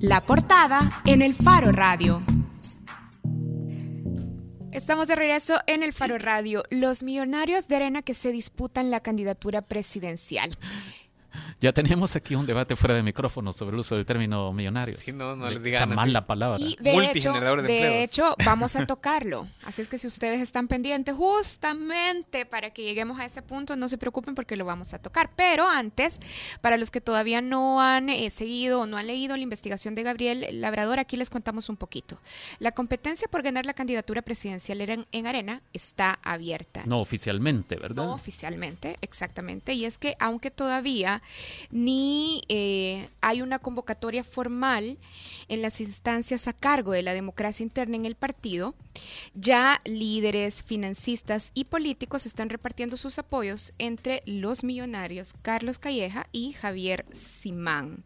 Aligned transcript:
La 0.00 0.24
portada 0.24 0.80
en 1.04 1.22
el 1.22 1.34
Faro 1.34 1.72
Radio. 1.72 2.22
Estamos 4.72 5.08
de 5.08 5.16
regreso 5.16 5.58
en 5.66 5.82
el 5.82 5.92
Faro 5.92 6.18
Radio. 6.18 6.62
Los 6.70 7.02
millonarios 7.02 7.68
de 7.68 7.76
arena 7.76 8.02
que 8.02 8.14
se 8.14 8.32
disputan 8.32 8.90
la 8.90 9.00
candidatura 9.00 9.62
presidencial. 9.62 10.56
Ya 11.60 11.72
teníamos 11.72 12.14
aquí 12.14 12.36
un 12.36 12.46
debate 12.46 12.76
fuera 12.76 12.94
de 12.94 13.02
micrófono 13.02 13.52
sobre 13.52 13.74
el 13.74 13.80
uso 13.80 13.96
del 13.96 14.06
término 14.06 14.52
millonario. 14.52 14.96
Sí, 14.96 15.12
no, 15.12 15.34
no 15.34 15.46
le 15.50 15.54
Esa 15.56 15.62
digan 15.64 15.82
así. 15.92 15.96
mala 15.96 16.26
palabra. 16.26 16.58
Y 16.60 16.76
de, 16.76 16.90
hecho, 16.90 17.00
Multigenerador 17.00 17.62
de 17.62 17.68
de 17.68 17.74
empleos. 17.74 18.04
hecho, 18.04 18.34
vamos 18.44 18.76
a 18.76 18.86
tocarlo. 18.86 19.48
Así 19.64 19.82
es 19.82 19.88
que 19.88 19.98
si 19.98 20.06
ustedes 20.06 20.40
están 20.40 20.68
pendientes 20.68 21.16
justamente 21.16 22.46
para 22.46 22.70
que 22.70 22.82
lleguemos 22.84 23.18
a 23.18 23.24
ese 23.24 23.42
punto, 23.42 23.74
no 23.74 23.88
se 23.88 23.98
preocupen 23.98 24.36
porque 24.36 24.56
lo 24.56 24.64
vamos 24.64 24.94
a 24.94 24.98
tocar. 24.98 25.30
Pero 25.34 25.68
antes, 25.68 26.20
para 26.60 26.76
los 26.76 26.90
que 26.92 27.00
todavía 27.00 27.40
no 27.42 27.80
han 27.82 28.08
eh, 28.08 28.30
seguido 28.30 28.82
o 28.82 28.86
no 28.86 28.96
han 28.96 29.08
leído 29.08 29.36
la 29.36 29.42
investigación 29.42 29.96
de 29.96 30.04
Gabriel 30.04 30.46
Labrador, 30.60 31.00
aquí 31.00 31.16
les 31.16 31.28
contamos 31.28 31.68
un 31.68 31.76
poquito. 31.76 32.20
La 32.60 32.70
competencia 32.70 33.26
por 33.26 33.42
ganar 33.42 33.66
la 33.66 33.74
candidatura 33.74 34.22
presidencial 34.22 34.80
en, 34.80 35.06
en 35.10 35.26
Arena 35.26 35.62
está 35.72 36.20
abierta. 36.22 36.82
No 36.86 36.98
oficialmente, 37.00 37.74
¿verdad? 37.76 38.04
No 38.04 38.12
oficialmente, 38.14 38.96
exactamente. 39.00 39.72
Y 39.72 39.84
es 39.86 39.98
que 39.98 40.14
aunque 40.20 40.52
todavía 40.52 41.20
ni 41.70 42.42
eh, 42.48 43.08
hay 43.20 43.42
una 43.42 43.58
convocatoria 43.58 44.24
formal 44.24 44.98
en 45.48 45.62
las 45.62 45.80
instancias 45.80 46.48
a 46.48 46.52
cargo 46.52 46.92
de 46.92 47.02
la 47.02 47.14
democracia 47.14 47.62
interna 47.62 47.96
en 47.96 48.06
el 48.06 48.14
partido, 48.14 48.74
ya 49.34 49.80
líderes, 49.84 50.62
financistas 50.62 51.50
y 51.54 51.64
políticos 51.64 52.26
están 52.26 52.50
repartiendo 52.50 52.96
sus 52.96 53.18
apoyos 53.18 53.72
entre 53.78 54.22
los 54.26 54.64
millonarios 54.64 55.34
Carlos 55.42 55.78
Calleja 55.78 56.26
y 56.32 56.52
Javier 56.52 57.04
Simán. 57.12 58.04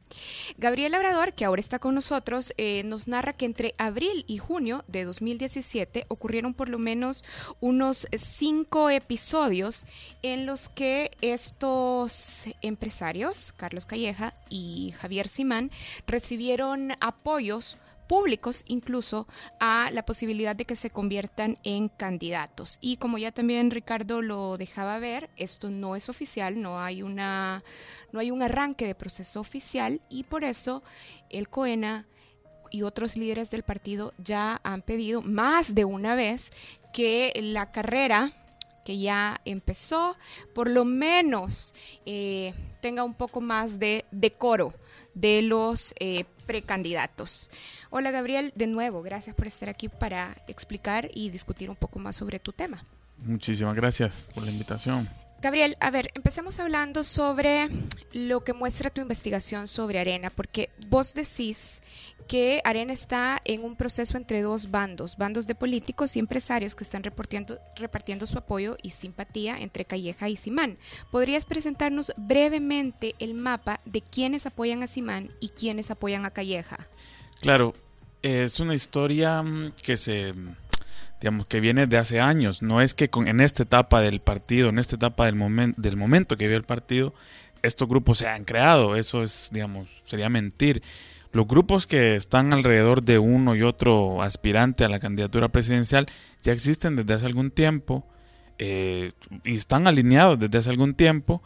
Gabriel 0.58 0.92
Labrador, 0.92 1.34
que 1.34 1.44
ahora 1.44 1.60
está 1.60 1.78
con 1.78 1.94
nosotros, 1.94 2.52
eh, 2.56 2.82
nos 2.84 3.08
narra 3.08 3.32
que 3.32 3.46
entre 3.46 3.74
abril 3.78 4.24
y 4.26 4.38
junio 4.38 4.84
de 4.88 5.04
2017 5.04 6.06
ocurrieron 6.08 6.54
por 6.54 6.68
lo 6.68 6.78
menos 6.78 7.24
unos 7.60 8.06
cinco 8.16 8.90
episodios 8.90 9.86
en 10.22 10.46
los 10.46 10.68
que 10.68 11.10
estos 11.20 12.44
empresarios, 12.62 13.52
Carlos 13.56 13.86
Calleja 13.86 14.34
y 14.48 14.92
Javier 14.98 15.28
Simán, 15.28 15.70
recibieron 16.06 16.92
apoyos 17.00 17.78
públicos 18.06 18.64
incluso 18.66 19.26
a 19.60 19.90
la 19.92 20.04
posibilidad 20.04 20.54
de 20.54 20.64
que 20.64 20.76
se 20.76 20.90
conviertan 20.90 21.58
en 21.64 21.88
candidatos. 21.88 22.78
Y 22.80 22.96
como 22.96 23.18
ya 23.18 23.32
también 23.32 23.70
Ricardo 23.70 24.22
lo 24.22 24.56
dejaba 24.58 24.98
ver, 24.98 25.30
esto 25.36 25.70
no 25.70 25.96
es 25.96 26.08
oficial, 26.08 26.60
no 26.60 26.80
hay 26.80 27.02
una 27.02 27.64
no 28.12 28.20
hay 28.20 28.30
un 28.30 28.42
arranque 28.42 28.86
de 28.86 28.94
proceso 28.94 29.40
oficial 29.40 30.00
y 30.08 30.24
por 30.24 30.44
eso 30.44 30.82
el 31.30 31.48
COENA 31.48 32.06
y 32.70 32.82
otros 32.82 33.16
líderes 33.16 33.50
del 33.50 33.62
partido 33.62 34.14
ya 34.18 34.60
han 34.64 34.82
pedido 34.82 35.22
más 35.22 35.74
de 35.74 35.84
una 35.84 36.14
vez 36.14 36.50
que 36.92 37.32
la 37.42 37.70
carrera 37.70 38.32
que 38.84 38.98
ya 38.98 39.40
empezó, 39.44 40.16
por 40.54 40.68
lo 40.68 40.84
menos 40.84 41.74
eh, 42.04 42.52
tenga 42.80 43.04
un 43.04 43.14
poco 43.14 43.40
más 43.40 43.78
de 43.78 44.04
decoro 44.10 44.74
de 45.14 45.42
los 45.42 45.94
eh, 46.00 46.24
precandidatos. 46.46 47.50
Hola 47.90 48.10
Gabriel, 48.10 48.52
de 48.56 48.66
nuevo, 48.66 49.02
gracias 49.02 49.36
por 49.36 49.46
estar 49.46 49.68
aquí 49.68 49.88
para 49.88 50.36
explicar 50.48 51.10
y 51.14 51.30
discutir 51.30 51.70
un 51.70 51.76
poco 51.76 51.98
más 51.98 52.16
sobre 52.16 52.38
tu 52.38 52.52
tema. 52.52 52.84
Muchísimas 53.18 53.74
gracias 53.74 54.28
por 54.34 54.44
la 54.44 54.50
invitación. 54.50 55.08
Gabriel, 55.42 55.76
a 55.80 55.90
ver, 55.90 56.12
empecemos 56.14 56.60
hablando 56.60 57.02
sobre 57.02 57.68
lo 58.12 58.44
que 58.44 58.52
muestra 58.52 58.90
tu 58.90 59.00
investigación 59.00 59.66
sobre 59.66 59.98
Arena, 59.98 60.30
porque 60.30 60.70
vos 60.86 61.14
decís 61.14 61.82
que 62.28 62.60
Arena 62.64 62.92
está 62.92 63.42
en 63.44 63.64
un 63.64 63.74
proceso 63.74 64.16
entre 64.16 64.40
dos 64.40 64.70
bandos, 64.70 65.16
bandos 65.16 65.48
de 65.48 65.56
políticos 65.56 66.14
y 66.14 66.20
empresarios 66.20 66.76
que 66.76 66.84
están 66.84 67.02
repartiendo, 67.02 67.58
repartiendo 67.74 68.28
su 68.28 68.38
apoyo 68.38 68.76
y 68.84 68.90
simpatía 68.90 69.58
entre 69.58 69.84
Calleja 69.84 70.28
y 70.28 70.36
Simán. 70.36 70.78
¿Podrías 71.10 71.44
presentarnos 71.44 72.12
brevemente 72.16 73.16
el 73.18 73.34
mapa 73.34 73.80
de 73.84 74.00
quienes 74.00 74.46
apoyan 74.46 74.84
a 74.84 74.86
Simán 74.86 75.32
y 75.40 75.48
quienes 75.48 75.90
apoyan 75.90 76.24
a 76.24 76.30
Calleja? 76.30 76.86
Claro, 77.40 77.74
es 78.22 78.60
una 78.60 78.76
historia 78.76 79.42
que 79.82 79.96
se 79.96 80.32
digamos 81.22 81.46
que 81.46 81.60
viene 81.60 81.86
de 81.86 81.98
hace 81.98 82.20
años, 82.20 82.62
no 82.62 82.80
es 82.80 82.94
que 82.94 83.08
con, 83.08 83.28
en 83.28 83.40
esta 83.40 83.62
etapa 83.62 84.00
del 84.00 84.20
partido, 84.20 84.70
en 84.70 84.80
esta 84.80 84.96
etapa 84.96 85.26
del, 85.26 85.36
momen, 85.36 85.72
del 85.76 85.96
momento 85.96 86.36
que 86.36 86.46
vive 86.46 86.56
el 86.56 86.64
partido, 86.64 87.14
estos 87.62 87.88
grupos 87.88 88.18
se 88.18 88.26
han 88.26 88.44
creado, 88.44 88.96
eso 88.96 89.22
es, 89.22 89.48
digamos, 89.52 90.02
sería 90.04 90.28
mentir. 90.28 90.82
Los 91.30 91.46
grupos 91.46 91.86
que 91.86 92.16
están 92.16 92.52
alrededor 92.52 93.04
de 93.04 93.20
uno 93.20 93.54
y 93.54 93.62
otro 93.62 94.20
aspirante 94.20 94.84
a 94.84 94.88
la 94.88 94.98
candidatura 94.98 95.48
presidencial 95.48 96.06
ya 96.42 96.52
existen 96.52 96.96
desde 96.96 97.14
hace 97.14 97.26
algún 97.26 97.52
tiempo 97.52 98.04
eh, 98.58 99.12
y 99.44 99.52
están 99.52 99.86
alineados 99.86 100.40
desde 100.40 100.58
hace 100.58 100.70
algún 100.70 100.94
tiempo. 100.94 101.40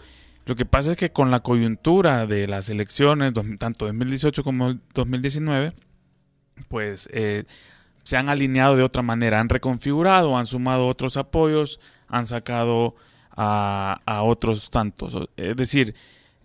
Lo 0.46 0.56
que 0.56 0.64
pasa 0.64 0.92
es 0.92 0.98
que 0.98 1.12
con 1.12 1.30
la 1.30 1.40
coyuntura 1.40 2.26
de 2.26 2.48
las 2.48 2.70
elecciones, 2.70 3.34
tanto 3.58 3.84
2018 3.84 4.42
como 4.42 4.78
2019, 4.94 5.74
pues 6.68 7.10
eh, 7.12 7.44
se 8.06 8.16
han 8.16 8.28
alineado 8.28 8.76
de 8.76 8.84
otra 8.84 9.02
manera, 9.02 9.40
han 9.40 9.48
reconfigurado, 9.48 10.38
han 10.38 10.46
sumado 10.46 10.86
otros 10.86 11.16
apoyos, 11.16 11.80
han 12.06 12.24
sacado 12.28 12.94
a, 13.32 13.98
otros 14.22 14.70
tantos. 14.70 15.18
Es 15.36 15.56
decir, 15.56 15.96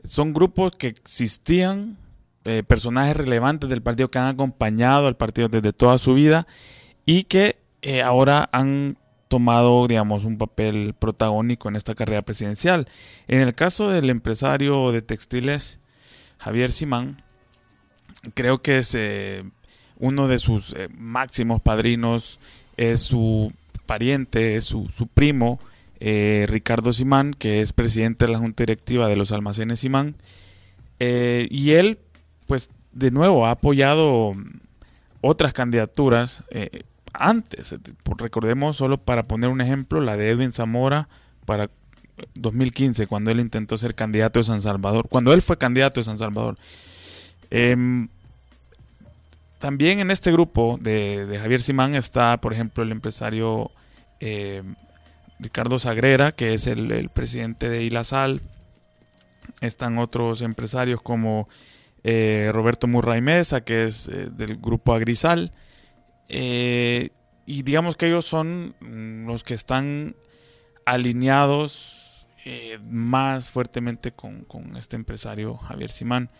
son 0.04 0.34
grupos 0.34 0.72
que 0.72 0.88
existían, 0.88 2.00
eh, 2.46 2.64
personajes 2.64 3.16
relevantes 3.16 3.70
del 3.70 3.84
partido 3.84 4.10
que 4.10 4.18
han 4.18 4.30
acompañado 4.30 5.06
al 5.06 5.18
partido 5.18 5.50
desde 5.50 5.72
toda 5.72 6.00
su 6.00 6.16
vida 6.16 6.48
y 7.06 7.26
que 7.26 7.60
eh, 7.84 8.02
ahora 8.02 8.50
han 8.52 8.98
tomado, 9.28 9.86
digamos, 9.86 10.26
un 10.26 10.40
papel 10.40 10.96
protagónico 10.98 11.70
en 11.70 11.76
esta 11.76 11.94
carrera 11.94 12.24
presidencial. 12.24 12.88
En 13.28 13.40
el 13.40 13.54
caso 13.54 13.88
del 13.88 14.10
empresario 14.10 14.92
de 14.92 15.04
textiles, 15.04 15.80
Javier 16.40 16.72
Simán, 16.72 17.22
creo 18.34 18.64
que 18.64 18.80
es 18.80 18.96
eh, 18.96 19.44
uno 20.02 20.28
de 20.28 20.40
sus 20.40 20.74
eh, 20.74 20.90
máximos 20.98 21.62
padrinos, 21.62 22.40
es 22.76 23.02
su 23.02 23.54
pariente, 23.86 24.56
es 24.56 24.66
su, 24.66 24.90
su 24.90 25.08
primo, 25.08 25.60
eh, 26.00 26.46
Ricardo 26.50 26.92
Simán, 26.92 27.34
que 27.34 27.62
es 27.62 27.72
presidente 27.72 28.26
de 28.26 28.32
la 28.32 28.40
Junta 28.40 28.64
Directiva 28.64 29.08
de 29.08 29.16
los 29.16 29.32
Almacenes 29.32 29.80
Simán. 29.80 30.16
Eh, 31.00 31.48
y 31.52 31.72
él, 31.72 32.00
pues, 32.48 32.72
de 32.92 33.12
nuevo, 33.12 33.46
ha 33.46 33.52
apoyado 33.52 34.34
otras 35.22 35.54
candidaturas 35.54 36.44
antes. 37.14 37.76
Recordemos, 38.18 38.78
solo 38.78 38.98
para 38.98 39.28
poner 39.28 39.52
un 39.52 39.62
ejemplo, 39.62 40.02
la 40.02 40.18
de 40.18 40.32
Edwin 40.32 40.52
Zamora 40.52 41.10
para 41.46 41.70
2015, 42.34 43.06
cuando 43.06 43.30
él 43.30 43.40
intentó 43.40 43.78
ser 43.78 43.94
candidato 43.94 44.40
de 44.40 44.46
San 44.46 44.62
Salvador, 44.62 45.08
cuando 45.10 45.32
él 45.34 45.44
fue 45.44 45.58
candidato 45.58 46.00
de 46.00 46.06
San 46.06 46.18
Salvador. 46.18 46.58
Em, 47.52 48.08
también 49.62 50.00
en 50.00 50.12
este 50.12 50.32
grupo 50.32 50.78
de, 50.82 51.38
Javier 51.40 51.62
Simán 51.62 51.96
está, 51.96 52.42
por 52.42 52.52
ejemplo, 52.52 52.84
el 52.84 52.92
empresario 52.92 53.72
eh, 54.20 54.64
Ricardo 55.40 55.78
Sagrera, 55.80 56.34
que 56.34 56.54
es 56.56 56.68
el, 56.68 57.10
presidente 57.10 57.70
de 57.70 57.84
Ilasal. 57.84 58.42
Están 59.62 60.00
otros 60.00 60.42
empresarios 60.42 61.02
como 61.02 61.48
eh, 62.04 62.50
Roberto 62.52 62.88
Murray 62.88 63.22
Mesa, 63.22 63.62
que 63.62 63.86
es 63.86 64.08
eh, 64.08 64.30
del 64.32 64.58
grupo 64.58 64.94
Agrisal. 64.94 65.52
Eh, 66.28 67.10
y 67.46 67.62
digamos 67.62 67.98
que 67.98 68.08
ellos 68.08 68.26
son 68.26 68.76
mm, 68.80 69.28
los 69.28 69.44
que 69.44 69.54
están 69.54 70.16
alineados 70.86 72.28
más 72.90 73.52
fuertemente 73.52 74.12
con, 74.12 74.48
este 74.76 74.96
empresario 74.96 75.58
Javier 75.58 75.92
Simán. 75.92 76.32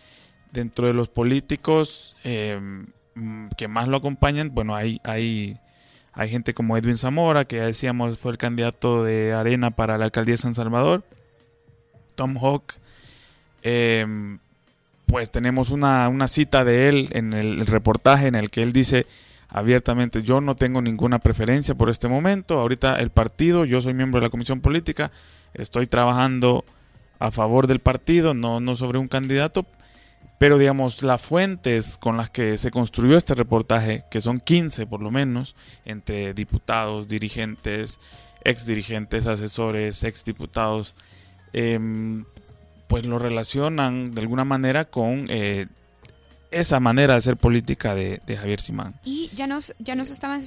Dentro 0.52 0.88
de 0.88 0.94
los 0.94 1.10
políticos 1.10 2.18
que 3.58 3.68
más 3.68 3.88
lo 3.88 3.98
acompañan, 3.98 4.52
bueno, 4.54 4.76
hay, 4.76 5.00
hay, 5.04 5.58
hay 6.14 6.30
gente 6.30 6.54
como 6.54 6.78
Edwin 6.78 6.98
Zamora, 6.98 7.46
que 7.46 7.58
ya 7.58 7.66
decíamos 7.66 8.18
fue 8.18 8.32
el 8.32 8.38
candidato 8.38 9.04
de 9.04 9.34
Arena 9.34 9.72
para 9.72 9.98
la 9.98 10.06
alcaldía 10.06 10.34
de 10.34 10.38
San 10.38 10.56
Salvador. 10.56 11.04
Tom 12.16 12.38
Hawk. 12.38 12.74
Eh, 13.64 14.38
pues 15.06 15.30
tenemos 15.30 15.72
una, 15.72 16.08
una 16.08 16.28
cita 16.30 16.64
de 16.64 16.88
él 16.88 17.10
en 17.12 17.34
el 17.34 17.66
reportaje 17.66 18.28
en 18.28 18.36
el 18.36 18.50
que 18.50 18.64
él 18.64 18.72
dice 18.72 19.08
abiertamente, 19.50 20.24
yo 20.24 20.40
no 20.40 20.56
tengo 20.56 20.82
ninguna 20.82 21.20
preferencia 21.20 21.76
por 21.76 21.90
este 21.90 22.08
momento, 22.08 22.58
ahorita 22.58 22.96
el 22.96 23.10
partido, 23.10 23.66
yo 23.66 23.82
soy 23.82 23.94
miembro 23.94 24.22
de 24.22 24.28
la 24.28 24.30
comisión 24.30 24.62
política, 24.62 25.12
estoy 25.54 25.88
trabajando 25.88 26.64
a 27.20 27.32
favor 27.32 27.68
del 27.68 27.80
partido, 27.80 28.34
no, 28.34 28.62
no 28.62 28.76
sobre 28.76 28.98
un 28.98 29.10
candidato, 29.10 29.66
pero 30.42 30.58
digamos, 30.58 31.04
las 31.04 31.22
fuentes 31.22 32.00
con 32.00 32.18
las 32.18 32.32
que 32.32 32.58
se 32.58 32.72
construyó 32.72 33.16
este 33.16 33.36
reportaje, 33.36 34.06
que 34.10 34.20
son 34.22 34.40
15 34.40 34.88
por 34.88 35.04
lo 35.04 35.12
menos, 35.12 35.56
entre 35.86 36.34
diputados, 36.34 37.08
dirigentes, 37.08 38.00
ex 38.44 38.66
dirigentes, 38.66 39.28
asesores, 39.28 40.04
ex 40.04 40.24
diputados, 40.24 40.96
eh, 41.54 41.80
pues 42.88 43.06
lo 43.06 43.20
relacionan 43.20 44.16
de 44.16 44.22
alguna 44.22 44.44
manera 44.44 44.86
con 44.86 45.28
eh, 45.30 45.68
esa 46.50 46.80
manera 46.80 47.14
de 47.14 47.18
hacer 47.20 47.38
política 47.38 47.94
de, 47.94 48.20
Javier 48.36 48.62
Simán. 48.62 49.00
Y 49.04 49.30
ya 49.36 49.46
nos, 49.46 49.76
ya 49.78 49.94
nos 49.94 50.10
estaban 50.10 50.42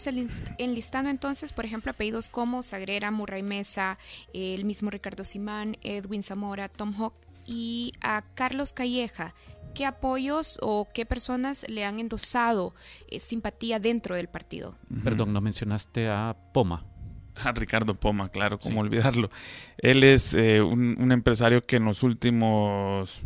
enlistando 0.58 1.08
entonces, 1.08 1.52
por 1.52 1.66
ejemplo, 1.66 1.92
apellidos 1.92 2.28
como 2.28 2.64
Sagrera, 2.64 3.12
Murray 3.12 3.44
Mesa, 3.44 3.96
el 4.32 4.64
mismo 4.64 4.90
Ricardo 4.90 5.22
Simán, 5.22 5.76
Edwin 5.84 6.24
Zamora, 6.24 6.68
Tom 6.68 6.94
Hawk 6.98 7.14
y 7.46 7.92
a 8.00 8.24
Carlos 8.34 8.72
Calleja. 8.72 9.34
¿Qué 9.74 9.86
apoyos 9.86 10.58
o 10.62 10.88
qué 10.94 11.04
personas 11.04 11.66
le 11.68 11.84
han 11.84 11.98
endosado 11.98 12.74
eh, 13.08 13.18
simpatía 13.18 13.80
dentro 13.80 14.14
del 14.14 14.28
partido? 14.28 14.76
Perdón, 15.02 15.32
no 15.32 15.40
mencionaste 15.40 16.08
a 16.08 16.36
Poma. 16.52 16.84
A 17.34 17.50
Ricardo 17.50 17.98
Poma, 17.98 18.28
claro, 18.28 18.60
cómo 18.60 18.80
olvidarlo. 18.80 19.28
Él 19.78 20.04
es 20.04 20.34
eh, 20.34 20.62
un, 20.62 21.10
empresario 21.10 21.62
que 21.62 21.76
en 21.76 21.84
los 21.84 22.04
últimos 22.04 23.22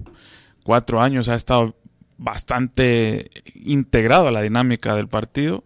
cuatro 0.65 1.03
años 1.03 1.29
ha 1.29 1.35
estado 1.35 1.77
bastante 2.17 3.31
integrado 3.55 4.29
a 4.29 4.33
la 4.33 4.41
dinámica 4.41 4.95
del 4.95 5.09
partido 5.09 5.65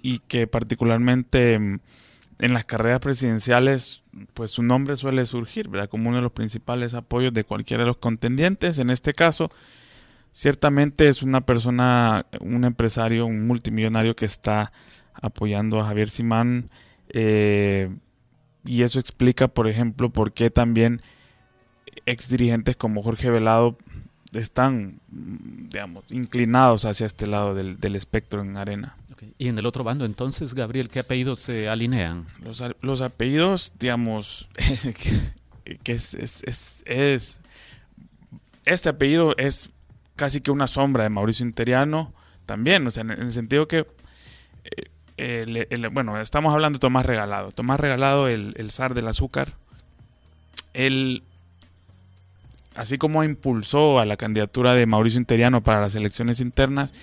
y 0.00 0.20
que 0.20 0.46
particularmente 0.46 1.58
mm, 1.58 1.80
en 2.38 2.54
las 2.54 2.64
carreras 2.64 3.00
presidenciales, 3.00 4.02
pues 4.32 4.52
su 4.52 4.62
nombre 4.62 4.96
suele 4.96 5.26
surgir, 5.26 5.68
¿verdad? 5.68 5.90
Como 5.90 6.08
uno 6.08 6.16
de 6.16 6.22
los 6.22 6.32
principales 6.32 6.94
apoyos 6.94 7.34
de 7.34 7.44
cualquiera 7.44 7.82
de 7.82 7.88
los 7.88 7.98
contendientes. 7.98 8.78
En 8.78 8.88
este 8.88 9.12
caso, 9.12 9.50
ciertamente 10.38 11.08
es 11.08 11.24
una 11.24 11.40
persona, 11.40 12.24
un 12.38 12.64
empresario, 12.64 13.26
un 13.26 13.48
multimillonario 13.48 14.14
que 14.14 14.24
está 14.24 14.70
apoyando 15.12 15.80
a 15.80 15.86
Javier 15.86 16.08
Simán. 16.08 16.70
Eh, 17.08 17.92
y 18.64 18.84
eso 18.84 19.00
explica, 19.00 19.48
por 19.48 19.66
ejemplo, 19.66 20.10
por 20.10 20.32
qué 20.32 20.48
también 20.48 21.02
ex 22.06 22.28
dirigentes 22.28 22.76
como 22.76 23.02
Jorge 23.02 23.30
Velado 23.30 23.78
están, 24.32 25.00
digamos, 25.08 26.04
inclinados 26.10 26.84
hacia 26.84 27.06
este 27.06 27.26
lado 27.26 27.56
del, 27.56 27.96
espectro 27.96 28.40
en 28.40 28.56
arena. 28.56 28.96
Y 29.38 29.48
en 29.48 29.58
el 29.58 29.66
otro 29.66 29.82
bando, 29.82 30.04
entonces, 30.04 30.54
Gabriel, 30.54 30.88
¿qué 30.88 31.00
apellidos 31.00 31.40
se 31.40 31.68
alinean? 31.68 32.26
Los, 32.80 33.02
apellidos, 33.02 33.72
digamos, 33.76 34.48
que, 35.82 35.92
es, 35.92 36.14
es, 36.14 37.40
Este 38.64 38.88
apellido 38.88 39.36
es 39.36 39.72
casi 40.18 40.42
que 40.42 40.50
una 40.50 40.66
sombra 40.66 41.04
de 41.04 41.10
Mauricio 41.10 41.46
Interiano 41.46 42.12
también, 42.44 42.86
o 42.86 42.90
sea, 42.90 43.00
en, 43.00 43.12
el 43.12 43.30
sentido 43.30 43.66
que... 43.66 43.86
Eh, 45.16 45.88
bueno, 45.90 46.20
estamos 46.20 46.52
hablando 46.52 46.76
de 46.76 46.80
Tomás 46.80 47.06
Regalado. 47.06 47.50
Tomás 47.50 47.80
Regalado, 47.80 48.28
el, 48.28 48.54
el 48.58 48.70
zar 48.70 48.92
del 48.92 49.08
azúcar, 49.08 49.54
él 50.74 51.22
así 52.78 52.96
como 52.96 53.24
impulsó 53.24 53.98
a 53.98 54.04
la 54.04 54.16
candidatura 54.16 54.74
de 54.74 54.86
Mauricio 54.86 55.18
Interiano 55.18 55.62
para 55.64 55.80
las 55.80 55.96
elecciones 55.96 56.40
internas, 56.40 56.94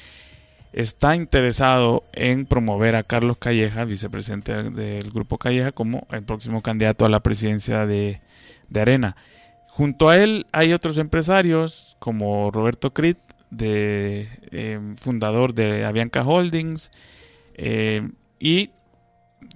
está 0.71 1.15
interesado 1.15 2.03
en 2.13 2.45
promover 2.45 2.95
a 2.95 3.03
Carlos 3.03 3.37
Calleja, 3.37 3.83
vicepresidente 3.83 4.53
del 4.71 5.11
Grupo 5.11 5.37
Calleja, 5.37 5.73
como 5.73 6.07
el 6.11 6.23
próximo 6.23 6.61
candidato 6.61 7.05
a 7.05 7.09
la 7.09 7.19
presidencia 7.21 7.85
de, 7.85 8.21
Arena. 8.73 9.17
Junto 9.75 10.07
a 10.07 10.15
él 10.15 10.47
hay 10.53 10.71
otros 10.71 10.97
empresarios 10.97 11.97
como 11.99 12.49
Roberto 12.49 12.93
Crit, 12.93 13.17
de, 13.49 14.29
eh, 14.51 14.79
fundador 14.95 15.53
de 15.53 15.83
Avianca 15.83 16.23
Holdings, 16.23 16.91
eh, 17.55 18.09
y 18.39 18.71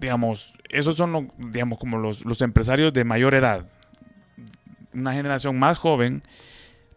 digamos, 0.02 0.56
esos 0.68 0.98
son 0.98 1.32
digamos, 1.38 1.80
como 1.80 1.98
los, 2.00 2.26
los 2.26 2.42
empresarios 2.42 2.92
de 2.92 3.06
mayor 3.06 3.34
edad, 3.34 3.66
una 4.94 5.14
generación 5.14 5.58
más 5.58 5.78
joven 5.78 6.22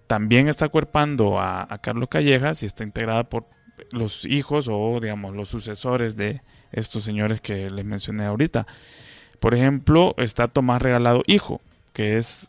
también 0.09 0.49
está 0.49 0.69
cuerpando 0.69 1.39
a, 1.39 1.79
Carlos 1.81 2.09
Callejas 2.09 2.65
y 2.65 2.67
está 2.67 2.83
integrada 2.83 3.23
por 3.23 3.47
los 3.93 4.25
hijos 4.25 4.67
o 4.69 4.99
digamos 5.01 5.37
los 5.37 5.49
sucesores 5.49 6.17
de 6.17 6.43
estos 6.73 7.05
señores 7.05 7.41
que 7.41 7.71
les 7.71 7.85
mencioné 7.85 8.25
ahorita. 8.25 8.67
Por 9.39 9.55
ejemplo, 9.55 10.17
está 10.19 10.49
Tomás 10.49 10.83
Regalado 10.83 11.23
Hijo, 11.29 11.61
que 11.93 12.19
es 12.19 12.49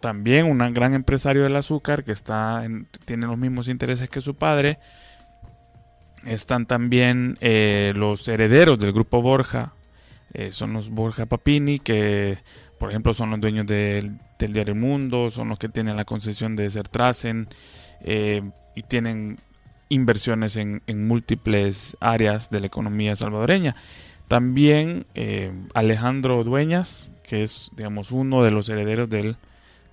también 0.00 0.46
un 0.46 0.58
gran 0.72 0.94
empresario 0.94 1.42
del 1.42 1.56
azúcar 1.56 2.04
que 2.04 2.12
está 2.12 2.66
tiene 3.04 3.26
los 3.26 3.38
mismos 3.38 3.68
intereses 3.68 4.10
que 4.10 4.20
su 4.20 4.34
padre. 4.34 4.78
Están 6.24 6.66
también 6.66 7.38
eh, 7.40 7.92
los 7.94 8.26
herederos 8.26 8.78
del 8.78 8.92
grupo 8.92 9.22
Borja, 9.22 9.74
eh, 10.34 10.50
son 10.50 10.72
los 10.72 10.90
Borja 10.90 11.26
Papini, 11.26 11.78
que 11.78 12.38
por 12.78 12.90
ejemplo 12.90 13.14
son 13.14 13.30
los 13.30 13.40
dueños 13.40 13.66
del 13.66 14.18
Diario 14.38 14.74
Mundo, 14.74 15.30
son 15.30 15.48
los 15.48 15.58
que 15.58 15.68
tienen 15.68 15.96
la 15.96 16.04
concesión 16.04 16.56
de 16.56 16.68
Sertracen 16.68 17.48
eh, 18.00 18.42
y 18.74 18.82
tienen 18.82 19.38
inversiones 19.88 20.56
en, 20.56 20.82
múltiples 21.06 21.96
áreas 22.00 22.50
de 22.50 22.60
la 22.60 22.66
economía 22.66 23.14
salvadoreña. 23.14 23.76
También 24.26 25.06
Alejandro 25.74 26.42
Dueñas, 26.42 27.08
que 27.22 27.44
es 27.44 27.70
digamos 27.76 28.10
uno 28.10 28.42
de 28.42 28.50
los 28.50 28.68
herederos 28.68 29.08
del, 29.08 29.36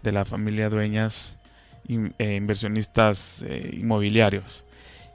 de 0.03 0.11
la 0.11 0.25
familia 0.25 0.69
Dueñas, 0.69 1.39
eh, 1.87 2.35
inversionistas 2.35 3.43
inmobiliarios. 3.71 4.63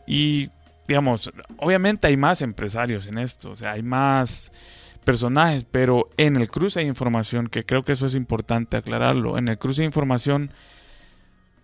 Y 0.06 0.50
digamos, 0.88 1.30
obviamente 1.58 2.06
hay 2.06 2.16
más 2.16 2.40
empresarios 2.40 3.06
en 3.06 3.18
esto, 3.18 3.50
o 3.50 3.56
sea, 3.56 3.72
hay 3.72 3.82
más 3.82 4.50
personajes, 5.04 5.64
pero 5.64 6.08
en 6.16 6.36
el 6.36 6.50
cruce 6.50 6.80
de 6.80 6.86
información, 6.86 7.46
que 7.46 7.64
creo 7.64 7.82
que 7.82 7.92
eso 7.92 8.06
es 8.06 8.14
importante 8.14 8.76
aclararlo, 8.76 9.38
en 9.38 9.48
el 9.48 9.58
cruce 9.58 9.82
de 9.82 9.86
información 9.86 10.50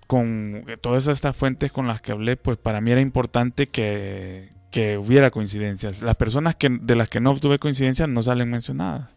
con 0.06 0.64
todas 0.80 1.06
estas 1.06 1.36
fuentes 1.36 1.72
con 1.72 1.86
las 1.86 2.02
que 2.02 2.12
hablé, 2.12 2.36
pues 2.36 2.58
para 2.58 2.80
mí 2.80 2.90
era 2.90 3.00
importante 3.00 3.68
que, 3.68 4.50
hubiera 4.98 5.30
coincidencias. 5.30 6.02
Las 6.02 6.16
personas 6.16 6.56
que, 6.56 6.68
de 6.68 6.96
las 6.96 7.08
que 7.08 7.20
no 7.20 7.30
obtuve 7.30 7.58
coincidencias 7.58 8.08
no 8.08 8.22
salen 8.22 8.50
mencionadas. 8.50 9.14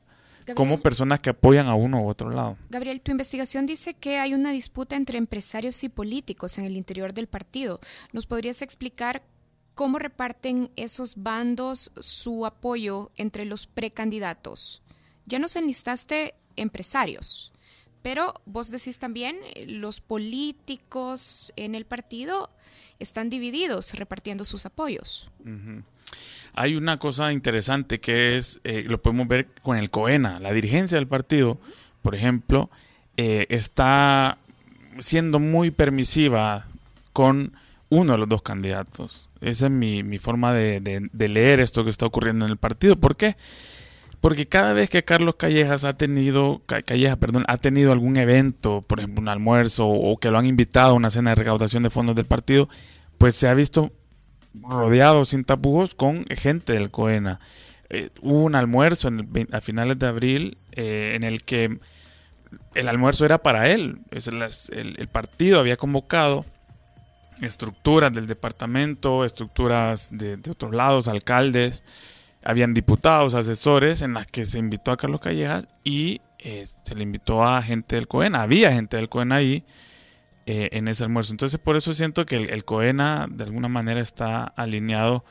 Como 0.56 0.80
personas 0.82 1.20
que 1.20 1.30
apoyan 1.30 1.68
a 1.68 1.76
uno 1.76 2.02
u 2.02 2.08
otro 2.08 2.30
lado. 2.30 2.58
Gabriel, 2.70 3.02
tu 3.02 3.12
investigación 3.12 3.66
dice 3.66 3.94
que 3.94 4.20
hay 4.20 4.34
una 4.34 4.52
disputa 4.52 4.96
entre 4.96 5.18
empresarios 5.18 5.84
y 5.84 5.90
políticos 5.90 6.58
en 6.58 6.66
el 6.66 6.76
interior 6.78 7.14
del 7.14 7.28
partido. 7.28 7.80
¿Nos 8.14 8.26
podrías 8.26 8.62
explicar 8.62 9.24
¿Cómo 9.78 10.00
reparten 10.00 10.72
esos 10.76 11.22
bandos 11.22 11.92
su 12.00 12.48
apoyo 12.48 13.12
entre 13.16 13.46
los 13.46 13.68
precandidatos? 13.68 14.82
Ya 15.28 15.38
nos 15.38 15.56
enlistaste 15.56 16.34
empresarios, 16.56 17.54
pero 18.08 18.34
vos 18.46 18.72
decís 18.72 19.00
también 19.00 19.36
los 19.68 20.00
políticos 20.00 21.52
en 21.58 21.76
el 21.76 21.84
partido 21.84 22.50
están 23.00 23.30
divididos 23.30 23.94
repartiendo 23.96 24.46
sus 24.46 24.66
apoyos. 24.66 25.30
Hay 26.54 26.78
una 26.78 27.00
cosa 27.00 27.34
interesante 27.34 28.00
que 28.00 28.38
es, 28.38 28.62
eh, 28.64 28.86
lo 28.88 29.02
podemos 29.02 29.28
ver 29.28 29.50
con 29.62 29.76
el 29.76 29.90
COENA, 29.90 30.40
la 30.40 30.54
dirigencia 30.54 30.98
del 30.98 31.08
partido, 31.08 31.58
por 32.02 32.16
ejemplo, 32.16 32.70
eh, 33.18 33.46
está 33.50 34.38
siendo 35.00 35.40
muy 35.40 35.72
permisiva 35.72 36.66
con 37.12 37.58
uno 37.90 38.14
de 38.14 38.20
los 38.20 38.30
dos 38.30 38.42
candidatos. 38.42 39.28
Esa 39.42 39.66
es 39.66 39.72
mi, 39.74 40.18
forma 40.18 40.54
de, 40.54 41.10
leer 41.12 41.60
esto 41.60 41.84
que 41.84 41.90
está 41.90 42.06
ocurriendo 42.06 42.46
en 42.46 42.52
el 42.52 42.58
partido. 42.58 42.98
¿Por 42.98 43.18
qué? 43.18 43.36
Porque 44.22 44.48
cada 44.48 44.74
vez 44.74 44.90
que 44.90 45.04
Carlos 45.04 45.36
Callejas 45.36 45.84
ha 45.84 45.96
tenido, 45.96 46.62
Calleja, 46.66 47.16
perdón, 47.18 47.46
ha 47.48 47.58
tenido 47.58 47.92
algún 47.92 48.18
evento, 48.18 48.82
por 48.82 49.00
ejemplo 49.00 49.22
un 49.22 49.30
almuerzo 49.30 49.88
o 49.88 50.18
que 50.18 50.32
lo 50.32 50.38
han 50.38 50.46
invitado 50.46 50.92
a 50.92 50.96
una 50.96 51.10
cena 51.10 51.32
de 51.32 51.36
recaudación 51.36 51.84
de 51.84 51.90
fondos 51.90 52.16
del 52.16 52.26
partido, 52.26 52.68
pues 53.18 53.36
se 53.36 53.48
ha 53.48 53.54
visto 53.54 53.92
rodeado 54.54 55.24
sin 55.24 55.44
tapujos 55.44 55.94
con 55.94 56.26
gente 56.26 56.74
del 56.74 56.90
COENA. 56.90 57.40
Eh, 57.90 58.10
hubo 58.22 58.44
un 58.44 58.56
almuerzo 58.56 59.10
a 59.52 59.62
finales 59.62 60.00
de 60.00 60.08
abril 60.08 60.58
eh, 60.72 61.14
en 61.16 61.24
el 61.24 61.44
que 61.44 61.80
el 62.74 62.88
almuerzo 62.88 63.24
era 63.26 63.38
para 63.38 63.70
él. 63.70 64.00
el 64.12 65.08
partido 65.10 65.60
había 65.60 65.78
convocado 65.78 66.46
estructuras 67.42 68.12
del 68.14 68.28
departamento, 68.28 69.26
estructuras 69.26 70.10
de, 70.12 70.40
otros 70.50 70.74
lados, 70.74 71.08
alcaldes, 71.08 71.84
habían 72.48 72.74
diputados, 72.74 73.36
asesores 73.36 74.02
en 74.02 74.14
las 74.14 74.26
que 74.26 74.46
se 74.46 74.58
invitó 74.58 74.92
a 74.92 74.98
Carlos 74.98 75.20
Callejas 75.20 75.68
y 75.84 76.22
eh, 76.40 76.66
se 76.82 76.96
le 76.96 77.04
invitó 77.04 77.44
a 77.44 77.62
gente 77.62 77.98
del 77.98 78.08
COENA, 78.08 78.42
había 78.42 78.72
gente 78.72 78.96
del 78.96 79.10
COENA 79.10 79.36
ahí 79.36 79.66
eh, 80.46 80.70
en 80.72 80.88
ese 80.88 81.04
almuerzo. 81.04 81.34
Entonces 81.34 81.60
por 81.60 81.76
eso 81.76 81.94
siento 81.94 82.26
que 82.26 82.38
el, 82.38 82.64
COENA 82.64 83.28
de 83.30 83.44
alguna 83.44 83.68
manera 83.68 84.00
está 84.00 84.46
alineado 84.46 85.26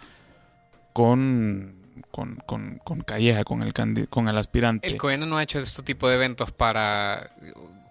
con, 0.93 1.77
con, 2.11 2.37
con, 2.85 3.01
Calleja, 3.01 3.45
con 3.45 3.63
el, 3.63 3.73
con 4.11 4.29
el 4.29 4.37
aspirante. 4.37 4.87
El 4.87 4.99
COENA 4.99 5.25
no 5.25 5.39
ha 5.39 5.43
hecho 5.43 5.59
este 5.59 5.83
tipo 5.85 6.11
de 6.11 6.17
eventos 6.17 6.53
para 6.53 7.31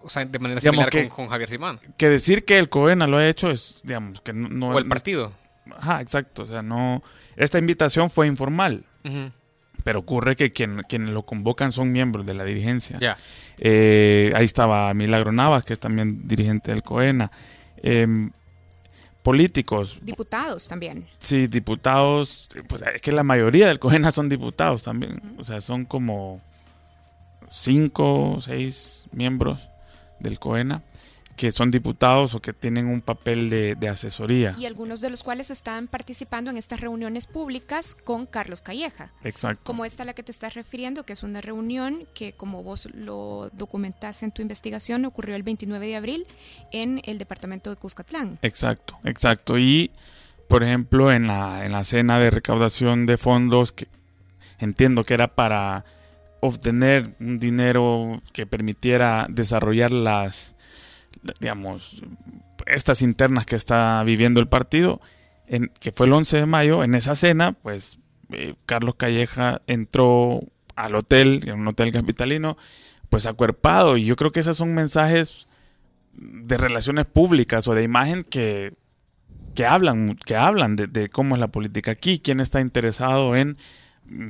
o 0.01 0.09
sea, 0.09 0.23
de 0.23 0.37
manera 0.37 0.61
similar 0.61 0.91
con, 1.09 1.27
Javier 1.29 1.49
Simán. 1.49 1.79
Que 1.97 2.09
decir 2.09 2.45
que 2.45 2.59
el 2.59 2.69
COENA 2.69 3.07
lo 3.07 3.17
ha 3.17 3.27
hecho 3.27 3.49
es, 3.49 3.81
digamos, 3.83 4.21
que 4.21 4.33
no... 4.33 4.69
o 4.69 4.77
el 4.77 4.87
partido. 4.87 5.33
ajá, 5.79 5.99
exacto. 6.01 6.43
O 6.43 6.47
sea, 6.47 6.61
no... 6.61 7.01
Esta 7.35 7.57
invitación 7.57 8.11
fue 8.11 8.27
informal. 8.27 8.85
Pero 9.83 9.99
ocurre 9.99 10.35
que 10.35 10.51
quien, 10.51 10.81
quienes 10.87 11.09
lo 11.09 11.23
convocan 11.23 11.71
son 11.71 11.91
miembros 11.91 12.25
de 12.25 12.33
la 12.33 12.43
dirigencia. 12.43 12.99
Eh, 13.57 14.31
ahí 14.35 14.45
estaba 14.45 14.93
Milagro 14.93 15.31
Navas, 15.31 15.63
que 15.63 15.73
es 15.73 15.79
también 15.79 16.27
dirigente 16.27 16.71
del 16.71 16.81
COENA. 16.81 17.31
Em, 17.77 18.31
políticos. 19.21 19.99
Diputados 20.01 20.67
también. 20.67 21.05
Sí, 21.19 21.47
diputados. 21.47 22.47
Pues 22.67 22.83
es 22.93 23.01
que 23.01 23.11
la 23.11 23.23
mayoría 23.23 23.67
del 23.67 23.79
COENA 23.79 24.11
son 24.11 24.29
diputados 24.29 24.83
también. 24.83 25.35
O 25.37 25.43
sea, 25.43 25.61
son 25.61 25.85
como 25.85 26.41
cinco 27.49 28.31
o 28.31 28.41
seis 28.41 29.05
miembros 29.11 29.69
del 30.19 30.39
COENA 30.39 30.83
que 31.35 31.51
son 31.51 31.69
diputados 31.69 32.33
o 32.35 32.41
que 32.41 32.53
tienen 32.53 32.87
un 32.87 33.01
papel 33.01 33.49
de, 33.49 33.89
asesoría. 33.89 34.55
Y 34.57 34.65
algunos 34.65 35.01
de 35.01 35.09
los 35.09 35.21
cuales 35.21 35.51
están 35.51 35.87
participando 35.87 36.49
en 36.49 36.57
estas 36.57 36.79
reuniones 36.79 37.27
públicas 37.27 37.95
con 37.95 38.25
Carlos 38.25 38.61
Calleja. 38.61 39.11
Exacto. 39.23 39.63
Como 39.63 39.85
esta 39.85 40.03
a 40.03 40.05
la 40.05 40.13
que 40.13 40.23
te 40.23 40.31
estás 40.31 40.53
refiriendo, 40.55 41.05
que 41.05 41.13
es 41.13 41.23
una 41.23 41.41
reunión 41.41 42.07
que, 42.13 42.33
como 42.33 42.63
vos 42.63 42.87
lo 42.93 43.49
documentaste 43.53 44.25
en 44.25 44.31
tu 44.31 44.41
investigación, 44.41 45.05
ocurrió 45.05 45.35
el 45.35 45.43
29 45.43 45.85
de 45.85 45.95
abril 45.95 46.27
en 46.71 47.01
el 47.03 47.17
departamento 47.17 47.69
de 47.69 47.75
Cuscatlán. 47.75 48.39
Exacto, 48.41 48.97
exacto. 49.03 49.57
Y, 49.59 49.91
por 50.47 50.63
ejemplo, 50.63 51.11
en 51.11 51.27
la, 51.27 51.65
en 51.65 51.73
la 51.73 51.83
cena 51.83 52.17
de 52.17 52.29
recaudación 52.29 53.05
de 53.05 53.17
fondos, 53.17 53.71
que 53.71 53.87
entiendo 54.59 55.03
que 55.03 55.13
era 55.13 55.35
para 55.35 55.85
obtener 56.39 57.15
un 57.19 57.39
dinero 57.39 58.21
que 58.31 58.45
permitiera 58.45 59.27
desarrollar 59.29 59.91
las 59.91 60.55
digamos, 61.39 62.03
estas 62.65 63.01
internas 63.01 63.45
que 63.45 63.55
está 63.55 64.03
viviendo 64.03 64.39
el 64.39 64.47
partido, 64.47 65.01
en, 65.47 65.71
que 65.79 65.91
fue 65.91 66.07
el 66.07 66.13
11 66.13 66.37
de 66.37 66.45
mayo, 66.45 66.83
en 66.83 66.95
esa 66.95 67.15
cena, 67.15 67.53
pues 67.53 67.99
eh, 68.31 68.55
Carlos 68.65 68.95
Calleja 68.95 69.61
entró 69.67 70.41
al 70.75 70.95
hotel, 70.95 71.41
en 71.45 71.59
un 71.59 71.67
hotel 71.67 71.91
capitalino, 71.91 72.57
pues 73.09 73.27
acuerpado. 73.27 73.97
Y 73.97 74.05
yo 74.05 74.15
creo 74.15 74.31
que 74.31 74.39
esos 74.39 74.57
son 74.57 74.73
mensajes 74.73 75.47
de 76.13 76.57
relaciones 76.57 77.05
públicas 77.05 77.67
o 77.67 77.75
de 77.75 77.83
imagen 77.83 78.23
que, 78.23 78.73
que 79.53 79.65
hablan, 79.65 80.15
que 80.25 80.35
hablan 80.35 80.75
de, 80.75 81.09
cómo 81.09 81.35
es 81.35 81.39
la 81.39 81.49
política 81.49 81.91
aquí, 81.91 82.19
quién 82.19 82.39
está 82.39 82.61
interesado 82.61 83.35
en 83.35 83.57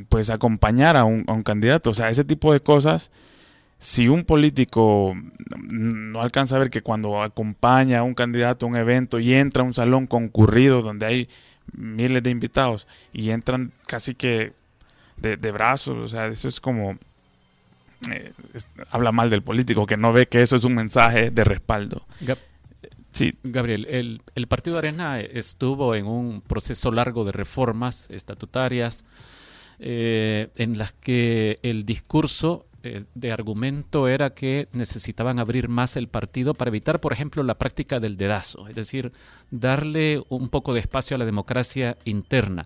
pues 0.08 0.30
acompañar 0.30 0.96
a 0.96 1.04
un, 1.04 1.26
a 1.28 1.34
un 1.34 1.44
candidato. 1.44 1.90
O 1.90 1.94
sea, 1.94 2.10
ese 2.10 2.24
tipo 2.24 2.54
de 2.54 2.62
cosas 2.62 3.12
si 3.86 4.08
un 4.08 4.24
político 4.24 5.16
no 5.62 6.20
alcanza 6.20 6.56
a 6.56 6.60
ver 6.60 6.72
que 6.72 6.82
cuando 6.82 7.22
acompaña 7.22 8.00
a 8.00 8.04
un 8.04 8.16
candidato 8.16 8.66
a 8.66 8.70
un 8.70 8.76
evento 8.76 9.20
y 9.20 9.36
entra 9.36 9.62
a 9.62 9.66
un 9.66 9.76
salón 9.76 10.08
concurrido 10.08 10.82
donde 10.82 11.06
hay 11.06 11.30
miles 11.72 12.24
de 12.24 12.32
invitados 12.32 12.88
y 13.14 13.30
entran 13.30 13.74
casi 13.86 14.16
que 14.16 14.54
de, 15.18 15.36
brazos, 15.52 15.98
o 15.98 16.08
sea, 16.08 16.26
eso 16.26 16.48
es 16.48 16.60
como... 16.60 16.98
Eh, 18.10 18.34
habla 18.90 19.12
mal 19.12 19.30
del 19.30 19.44
político 19.44 19.86
que 19.86 19.98
no 19.98 20.12
ve 20.12 20.28
que 20.28 20.42
eso 20.42 20.56
es 20.56 20.64
un 20.64 20.74
mensaje 20.74 21.30
de 21.30 21.44
respaldo. 21.44 22.08
sí. 23.12 23.36
Gabriel, 23.44 23.86
el, 23.88 24.24
el 24.34 24.48
Partido 24.48 24.80
Arena 24.80 25.20
estuvo 25.20 25.94
en 25.94 26.08
un 26.08 26.42
proceso 26.42 26.92
largo 26.92 27.24
de 27.24 27.34
reformas 27.34 28.10
estatutarias 28.10 29.06
eh, 29.78 30.50
en 30.56 30.78
las 30.80 30.94
que 30.94 31.60
el 31.62 31.86
discurso 31.86 32.66
eh, 32.86 33.06
de 33.16 33.32
argumento 33.32 34.08
era 34.08 34.30
que 34.30 34.68
necesitaban 34.72 35.40
abrir 35.40 35.70
más 35.70 35.98
el 35.98 36.08
partido 36.08 36.54
para 36.54 36.70
evitar, 36.70 37.02
por 37.02 37.14
ejemplo, 37.14 37.42
la 37.42 37.58
práctica 37.58 38.00
del 38.00 38.16
dedazo, 38.16 38.68
es 38.68 38.76
decir, 38.76 39.12
darle 39.50 40.24
un 40.30 40.50
poco 40.50 40.74
de 40.74 40.82
espacio 40.82 41.16
a 41.16 41.18
la 41.18 41.26
democracia 41.26 41.98
interna. 42.06 42.66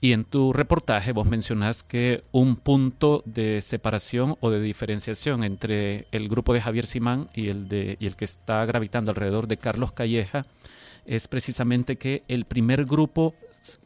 Y 0.00 0.12
en 0.12 0.24
tu 0.24 0.52
reportaje 0.52 1.12
vos 1.12 1.26
mencionás 1.26 1.82
que 1.82 2.24
un 2.32 2.56
punto 2.56 3.22
de 3.26 3.60
separación 3.60 4.36
o 4.40 4.50
de 4.50 4.60
diferenciación 4.60 5.44
entre 5.44 6.08
el 6.10 6.28
grupo 6.28 6.52
de 6.52 6.60
Javier 6.60 6.84
Simán 6.84 7.28
y 7.32 7.48
el, 7.48 7.68
de, 7.68 7.96
y 8.00 8.06
el 8.06 8.16
que 8.16 8.26
está 8.26 8.64
gravitando 8.66 9.12
alrededor 9.12 9.46
de 9.46 9.56
Carlos 9.56 9.92
Calleja 9.92 10.42
es 11.06 11.28
precisamente 11.28 11.96
que 11.96 12.22
el 12.28 12.44
primer 12.44 12.84
grupo 12.84 13.34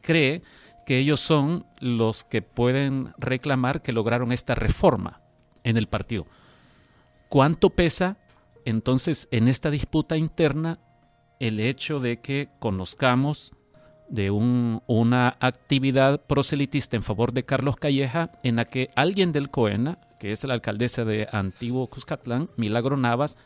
cree 0.01 0.41
que 0.85 0.97
ellos 0.97 1.19
son 1.19 1.65
los 1.79 2.23
que 2.23 2.41
pueden 2.41 3.13
reclamar 3.17 3.81
que 3.81 3.93
lograron 3.93 4.31
esta 4.31 4.55
reforma 4.55 5.21
en 5.63 5.77
el 5.77 5.87
partido. 5.87 6.25
¿Cuánto 7.29 7.69
pesa 7.69 8.17
entonces 8.65 9.27
en 9.31 9.47
esta 9.47 9.71
disputa 9.71 10.17
interna 10.17 10.79
el 11.39 11.59
hecho 11.59 11.99
de 11.99 12.19
que 12.19 12.49
conozcamos 12.59 13.53
de 14.09 14.31
una 14.31 15.37
actividad 15.39 16.21
proselitista 16.21 16.97
en 16.97 17.03
favor 17.03 17.31
de 17.31 17.45
Carlos 17.45 17.77
Calleja 17.77 18.31
en 18.43 18.55
la 18.55 18.65
que 18.65 18.89
alguien 18.95 19.31
del 19.31 19.49
COENA, 19.49 19.99
que 20.19 20.31
es 20.31 20.43
la 20.43 20.55
alcaldesa 20.55 21.05
de 21.05 21.27
Antiguo 21.31 21.87
Cuscatlán, 21.87 22.49
Milagro 22.57 22.97
Navas, 22.97 23.37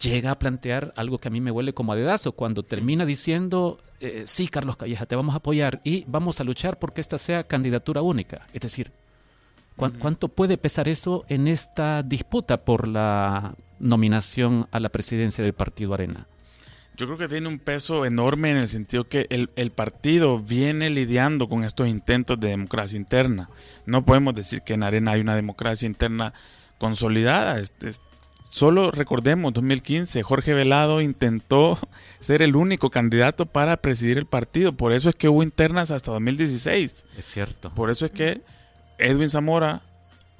llega 0.00 0.30
a 0.30 0.38
plantear 0.38 0.92
algo 0.96 1.18
que 1.18 1.28
a 1.28 1.30
mí 1.30 1.40
me 1.40 1.50
huele 1.50 1.72
como 1.72 1.92
a 1.92 1.96
dedazo, 1.96 2.32
cuando 2.32 2.62
termina 2.62 3.06
diciendo, 3.06 3.78
eh, 4.00 4.22
sí, 4.26 4.46
Carlos 4.48 4.76
Calleja, 4.76 5.06
te 5.06 5.16
vamos 5.16 5.34
a 5.34 5.38
apoyar 5.38 5.80
y 5.84 6.04
vamos 6.06 6.40
a 6.40 6.44
luchar 6.44 6.78
porque 6.78 7.00
esta 7.00 7.18
sea 7.18 7.44
candidatura 7.44 8.02
única. 8.02 8.46
Es 8.52 8.60
decir, 8.60 8.92
¿Cuánto 9.76 10.28
puede 10.28 10.58
pesar 10.58 10.88
eso 10.88 11.24
en 11.28 11.48
esta 11.48 12.02
disputa 12.02 12.64
por 12.64 12.86
la 12.86 13.54
nominación 13.80 14.68
a 14.70 14.80
la 14.80 14.90
presidencia 14.90 15.42
del 15.42 15.54
Partido 15.54 15.94
Arena? 15.94 16.26
Yo 16.94 17.06
creo 17.06 17.18
que 17.18 17.28
tiene 17.28 17.48
un 17.48 17.58
peso 17.58 18.04
enorme 18.04 18.50
en 18.50 18.58
el 18.58 18.68
sentido 18.68 19.08
que 19.08 19.26
el, 19.30 19.72
partido 19.72 20.38
viene 20.38 20.90
lidiando 20.90 21.48
con 21.48 21.64
estos 21.64 21.88
intentos 21.88 22.38
de 22.38 22.48
democracia 22.48 22.98
interna. 22.98 23.48
No 23.86 24.04
podemos 24.04 24.34
decir 24.34 24.60
que 24.60 24.74
en 24.74 24.82
Arena 24.82 25.12
hay 25.12 25.20
una 25.20 25.34
democracia 25.34 25.86
interna 25.86 26.34
consolidada. 26.76 27.62
solo 28.50 28.90
recordemos, 28.90 29.54
2015, 29.54 30.22
Jorge 30.22 30.52
Velado 30.52 31.00
intentó 31.00 31.78
ser 32.18 32.42
el 32.42 32.56
único 32.56 32.90
candidato 32.90 33.46
para 33.46 33.78
presidir 33.78 34.18
el 34.18 34.26
partido. 34.26 34.76
Por 34.76 34.92
eso 34.92 35.08
es 35.08 35.14
que 35.14 35.30
hubo 35.30 35.42
internas 35.42 35.90
hasta 35.90 36.12
2016. 36.12 37.06
Es 37.16 37.24
cierto. 37.24 37.70
Por 37.70 37.90
eso 37.90 38.04
es 38.04 38.12
que 38.12 38.42
Edwin 39.02 39.28
Zamora 39.28 39.82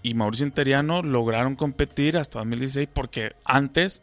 y 0.02 0.14
Mauricio 0.14 0.46
Interiano 0.46 1.02
lograron 1.02 1.56
competir 1.56 2.18
hasta 2.18 2.38
2016 2.40 2.88
porque 2.92 3.34
antes 3.44 4.02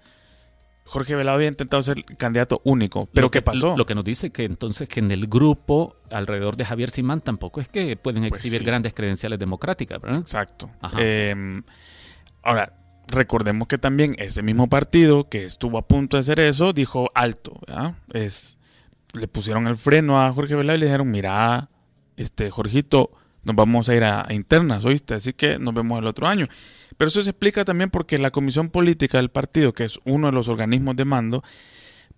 Jorge 0.89 1.15
Velado 1.15 1.35
había 1.35 1.49
intentado 1.49 1.83
ser 1.83 2.03
candidato 2.17 2.61
único. 2.63 3.07
¿Pero 3.13 3.29
qué 3.29 3.43
pasó? 3.43 3.77
Lo 3.77 3.85
que 3.85 3.93
nos 3.93 4.03
dice 4.03 4.31
que 4.31 4.43
entonces 4.45 4.89
que 4.89 4.99
en 4.99 5.11
el 5.11 5.27
grupo 5.27 5.95
alrededor 6.09 6.57
de 6.57 6.65
Javier 6.65 6.89
Simán 6.89 7.21
tampoco 7.21 7.61
es 7.61 7.69
que 7.69 7.95
pueden 7.95 8.27
pues 8.27 8.43
exhibir 8.43 8.63
grandes 8.63 8.95
credenciales 8.95 9.37
democráticas, 9.37 10.01
¿verdad? 10.01 10.19
Exacto. 10.19 10.71
Em, 10.97 11.61
ahora, 12.41 12.73
recordemos 13.07 13.67
que 13.67 13.77
también 13.77 14.15
ese 14.17 14.41
mismo 14.41 14.67
partido 14.67 15.29
que 15.29 15.45
estuvo 15.45 15.77
a 15.77 15.87
punto 15.87 16.17
de 16.17 16.21
hacer 16.21 16.39
eso 16.39 16.73
dijo 16.73 17.09
alto, 17.13 17.59
¿verdad? 17.67 17.93
Es, 18.11 18.57
le 19.13 19.27
pusieron 19.27 19.67
el 19.67 19.77
freno 19.77 20.19
a 20.19 20.33
Jorge 20.33 20.55
Velado 20.55 20.77
y 20.77 20.79
le 20.79 20.85
dijeron, 20.87 21.11
mira, 21.11 21.69
este 22.17 22.49
Jorgito, 22.49 23.11
nos 23.49 23.55
vamos 23.55 23.89
a 23.89 23.95
ir 23.95 24.03
a, 24.03 24.27
internas, 24.29 24.85
¿oíste? 24.85 25.15
Así 25.15 25.33
que 25.33 25.57
nos 25.57 25.73
vemos 25.73 25.97
el 25.97 26.05
otro 26.05 26.27
año. 26.27 26.47
Pero 26.97 27.07
eso 27.07 27.23
se 27.23 27.31
explica 27.31 27.65
también 27.65 27.89
porque 27.89 28.19
la 28.19 28.29
Comisión 28.29 28.69
Política 28.69 29.17
del 29.17 29.29
partido, 29.29 29.73
que 29.73 29.85
es 29.85 29.99
uno 30.05 30.27
de 30.27 30.33
los 30.33 30.49
organismos 30.49 30.95
de 30.95 31.05
mando, 31.05 31.43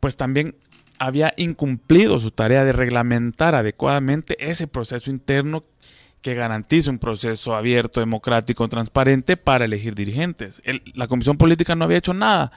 pues 0.01 0.17
también 0.17 0.57
había 1.00 1.33
incumplido 1.38 2.19
su 2.19 2.31
tarea 2.31 2.65
de 2.65 2.73
reglamentar 2.73 3.55
adecuadamente 3.55 4.35
ese 4.39 4.67
proceso 4.67 5.09
interno 5.09 5.63
que 6.21 6.35
garantice 6.35 6.89
un 6.89 7.00
proceso 7.00 7.55
abierto, 7.55 8.01
democrático, 8.01 8.67
transparente 8.67 9.38
para 9.38 9.63
elegir 9.63 9.95
dirigentes. 9.95 10.61
la 10.93 11.07
Comisión 11.07 11.38
Política 11.38 11.75
no 11.75 11.85
había 11.85 12.00
hecho 12.00 12.13
nada 12.13 12.51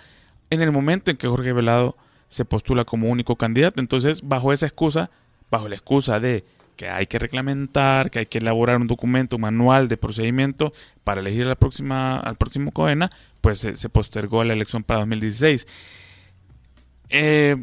en 0.50 0.62
el 0.62 0.72
momento 0.72 1.12
en 1.12 1.16
que 1.16 1.28
Jorge 1.28 1.52
Velado 1.52 1.96
se 2.26 2.44
postula 2.44 2.84
como 2.84 3.08
único 3.08 3.36
candidato. 3.36 3.80
Entonces, 3.80 4.22
bajo 4.22 4.52
esa 4.52 4.66
excusa, 4.66 5.12
bajo 5.48 5.68
la 5.68 5.76
excusa 5.76 6.18
de 6.18 6.44
que 6.76 6.88
hay 6.88 7.06
que 7.06 7.18
reglamentar, 7.18 8.10
que 8.10 8.20
hay 8.20 8.26
que 8.26 8.38
elaborar 8.38 8.76
un 8.78 8.86
documento, 8.86 9.36
un 9.36 9.42
manual 9.42 9.88
de 9.88 9.96
procedimiento 9.96 10.72
para 11.04 11.20
elegir 11.20 11.46
la 11.46 11.54
próxima, 11.54 12.18
al 12.18 12.36
próximo 12.36 12.72
COENA, 12.72 13.10
pues 13.40 13.58
se, 13.58 13.88
postergó 13.88 14.44
la 14.44 14.52
elección 14.52 14.82
para 14.82 15.00
2016. 15.00 15.66
Eh, 17.10 17.56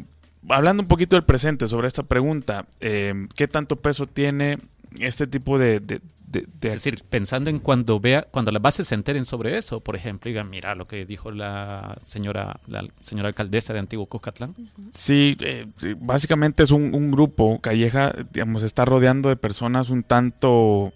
hablando 0.49 0.83
un 0.83 0.87
poquito 0.87 1.15
del 1.15 1.25
presente 1.25 1.67
sobre 1.67 1.87
esta 1.87 2.03
pregunta, 2.03 2.67
eh, 2.79 3.27
¿qué 3.35 3.47
tanto 3.47 3.75
peso 3.77 4.07
tiene 4.07 4.59
este 4.99 5.27
tipo 5.27 5.57
de, 5.57 6.01
es 6.33 6.61
decir, 6.61 7.03
pensando 7.09 7.49
en 7.49 7.59
cuando 7.59 7.99
vea, 7.99 8.23
cuando 8.23 8.51
las 8.51 8.61
bases 8.61 8.87
se 8.87 8.95
enteren 8.95 9.25
sobre 9.25 9.57
eso, 9.57 9.79
por 9.81 9.95
ejemplo, 9.95 10.29
digan, 10.29 10.49
mira 10.49 10.75
lo 10.75 10.87
que 10.87 11.05
dijo 11.05 11.31
la 11.31 11.97
señora, 11.99 12.59
la 12.67 12.85
señora 13.01 13.29
alcaldesa 13.29 13.73
de 13.73 13.79
Antiguo 13.79 14.05
Cuscatlán. 14.05 14.55
Sí, 14.91 15.37
eh, 15.41 15.67
básicamente 15.99 16.63
es 16.63 16.71
un, 16.71 17.11
grupo, 17.11 17.59
Calleja, 17.59 18.13
digamos, 18.31 18.63
está 18.63 18.85
rodeando 18.85 19.29
de 19.29 19.35
personas 19.35 19.89
un 19.89 20.03
tanto, 20.03 20.93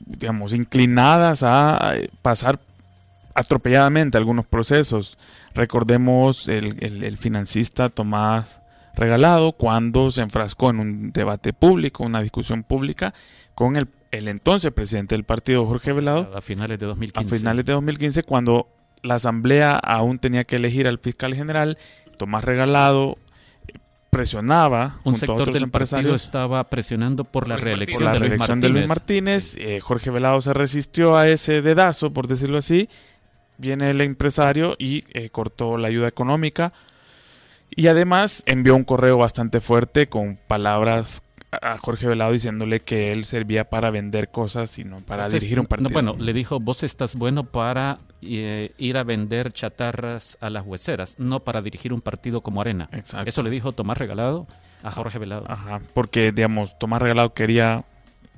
digamos, 0.00 0.52
inclinadas 0.52 1.42
a 1.42 1.92
eh, 1.96 2.10
pasar 2.22 2.60
atropelladamente 3.34 4.18
algunos 4.18 4.46
procesos. 4.46 5.18
Recordemos 5.54 6.48
el, 6.48 6.76
el 6.82 7.16
financista 7.16 7.88
Tomás 7.88 8.60
Regalado 8.94 9.52
cuando 9.52 10.10
se 10.10 10.22
enfrascó 10.22 10.70
en 10.70 10.80
un 10.80 11.12
debate 11.12 11.52
público, 11.52 12.04
una 12.04 12.22
discusión 12.22 12.62
pública 12.62 13.14
con 13.54 13.76
el 13.76 13.88
el 14.10 14.28
entonces 14.28 14.72
presidente 14.72 15.14
del 15.14 15.24
partido, 15.24 15.66
Jorge 15.66 15.92
Velado, 15.92 16.30
a 16.34 16.40
finales 16.40 16.78
de 16.78 16.86
2015. 16.86 17.34
A 17.34 17.38
finales 17.38 17.64
de 17.64 17.72
2015, 17.72 18.22
cuando 18.24 18.68
la 19.02 19.14
Asamblea 19.14 19.76
aún 19.76 20.18
tenía 20.18 20.44
que 20.44 20.56
elegir 20.56 20.88
al 20.88 20.98
fiscal 20.98 21.34
general, 21.34 21.78
Tomás 22.16 22.44
Regalado 22.44 23.18
presionaba. 24.10 24.98
Un 25.04 25.14
sector 25.14 25.52
del 25.52 25.70
partido 25.70 26.14
estaba 26.14 26.68
presionando 26.68 27.24
por 27.24 27.46
la 27.46 27.56
reelección, 27.56 28.12
de, 28.60 28.68
Luis 28.68 28.88
Martínez. 28.88 29.56
Eh, 29.58 29.80
Jorge 29.80 30.10
Velado 30.10 30.40
se 30.40 30.52
resistió 30.52 31.16
a 31.16 31.28
ese 31.28 31.62
dedazo, 31.62 32.12
por 32.12 32.26
decirlo 32.26 32.58
así. 32.58 32.88
Viene 33.58 33.90
el 33.90 34.00
empresario 34.00 34.74
y 34.78 35.04
eh, 35.12 35.30
cortó 35.30 35.76
la 35.76 35.88
ayuda 35.88 36.08
económica. 36.08 36.72
Y 37.74 37.86
además 37.86 38.42
envió 38.46 38.74
un 38.74 38.84
correo 38.84 39.18
bastante 39.18 39.60
fuerte 39.60 40.08
con 40.08 40.38
palabras 40.46 41.22
a 41.52 41.78
Jorge 41.78 42.06
Velado 42.06 42.32
diciéndole 42.32 42.80
que 42.80 43.12
él 43.12 43.24
servía 43.24 43.68
para 43.68 43.90
vender 43.90 44.30
cosas 44.30 44.78
y 44.78 44.84
no 44.84 45.00
para 45.00 45.28
dirigir 45.28 45.58
un 45.58 45.66
partido. 45.66 45.90
bueno, 45.92 46.14
le 46.18 46.32
dijo, 46.32 46.60
vos 46.60 46.82
estás 46.82 47.16
bueno 47.16 47.44
para 47.44 47.98
eh, 48.22 48.72
ir 48.78 48.96
a 48.96 49.02
vender 49.02 49.52
chatarras 49.52 50.38
a 50.40 50.50
las 50.50 50.64
hueseras, 50.64 51.18
no 51.18 51.40
para 51.40 51.60
dirigir 51.62 51.92
un 51.92 52.00
partido 52.00 52.40
como 52.40 52.60
Arena. 52.60 52.88
Eso 53.26 53.42
le 53.42 53.50
dijo 53.50 53.72
Tomás 53.72 53.98
Regalado 53.98 54.46
a 54.82 54.90
Jorge 54.90 55.18
Velado. 55.18 55.44
Ajá, 55.48 55.80
porque, 55.92 56.32
digamos, 56.32 56.78
Tomás 56.78 57.02
Regalado 57.02 57.34
quería 57.34 57.84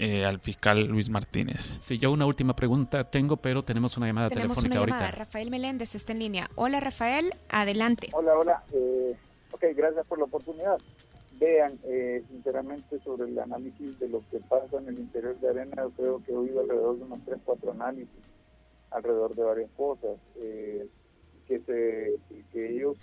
eh, 0.02 0.25
al 0.25 0.40
fiscal 0.40 0.85
Luis 0.87 1.09
Martínez. 1.09 1.76
Sí, 1.78 1.97
yo 1.97 2.11
una 2.11 2.26
última 2.26 2.56
pregunta 2.56 3.04
tengo, 3.04 3.37
pero 3.37 3.62
tenemos 3.62 3.97
una 3.97 4.09
llamada 4.09 4.30
telefónica 4.30 4.80
ahorita. 4.80 5.12
Rafael 5.12 5.49
Meléndez 5.49 5.94
está 5.94 6.11
en 6.11 6.18
línea. 6.18 6.50
Hola, 6.56 6.80
Rafael, 6.80 7.32
adelante. 7.49 8.09
Hola, 8.12 8.37
hola. 8.37 8.64
Eh, 8.73 9.16
ok, 9.52 9.64
gracias 9.76 10.04
por 10.06 10.18
la 10.18 10.25
oportunidad 10.25 10.78
vean, 11.38 11.78
eh, 11.85 12.23
sinceramente, 12.28 13.00
sobre 13.00 13.28
el 13.28 13.38
análisis 13.38 13.99
de 14.00 14.09
lo 14.09 14.23
que 14.30 14.38
pasa 14.40 14.78
en 14.78 14.88
el 14.88 14.99
interior 14.99 15.38
de 15.38 15.49
Arena, 15.49 15.82
yo 15.82 15.90
creo 15.90 16.25
que 16.25 16.32
he 16.32 16.37
oído 16.37 16.61
alrededor 16.61 16.99
de 16.99 17.04
unos 17.04 17.21
3, 17.25 17.38
4 17.44 17.71
análisis, 17.73 18.09
alrededor 18.90 19.35
de 19.35 19.42
varias 19.42 19.71
cosas, 19.76 20.16
eh, 20.37 20.87
que, 21.47 21.61
se, 21.61 22.16
que 22.52 22.76
ellos 22.76 22.97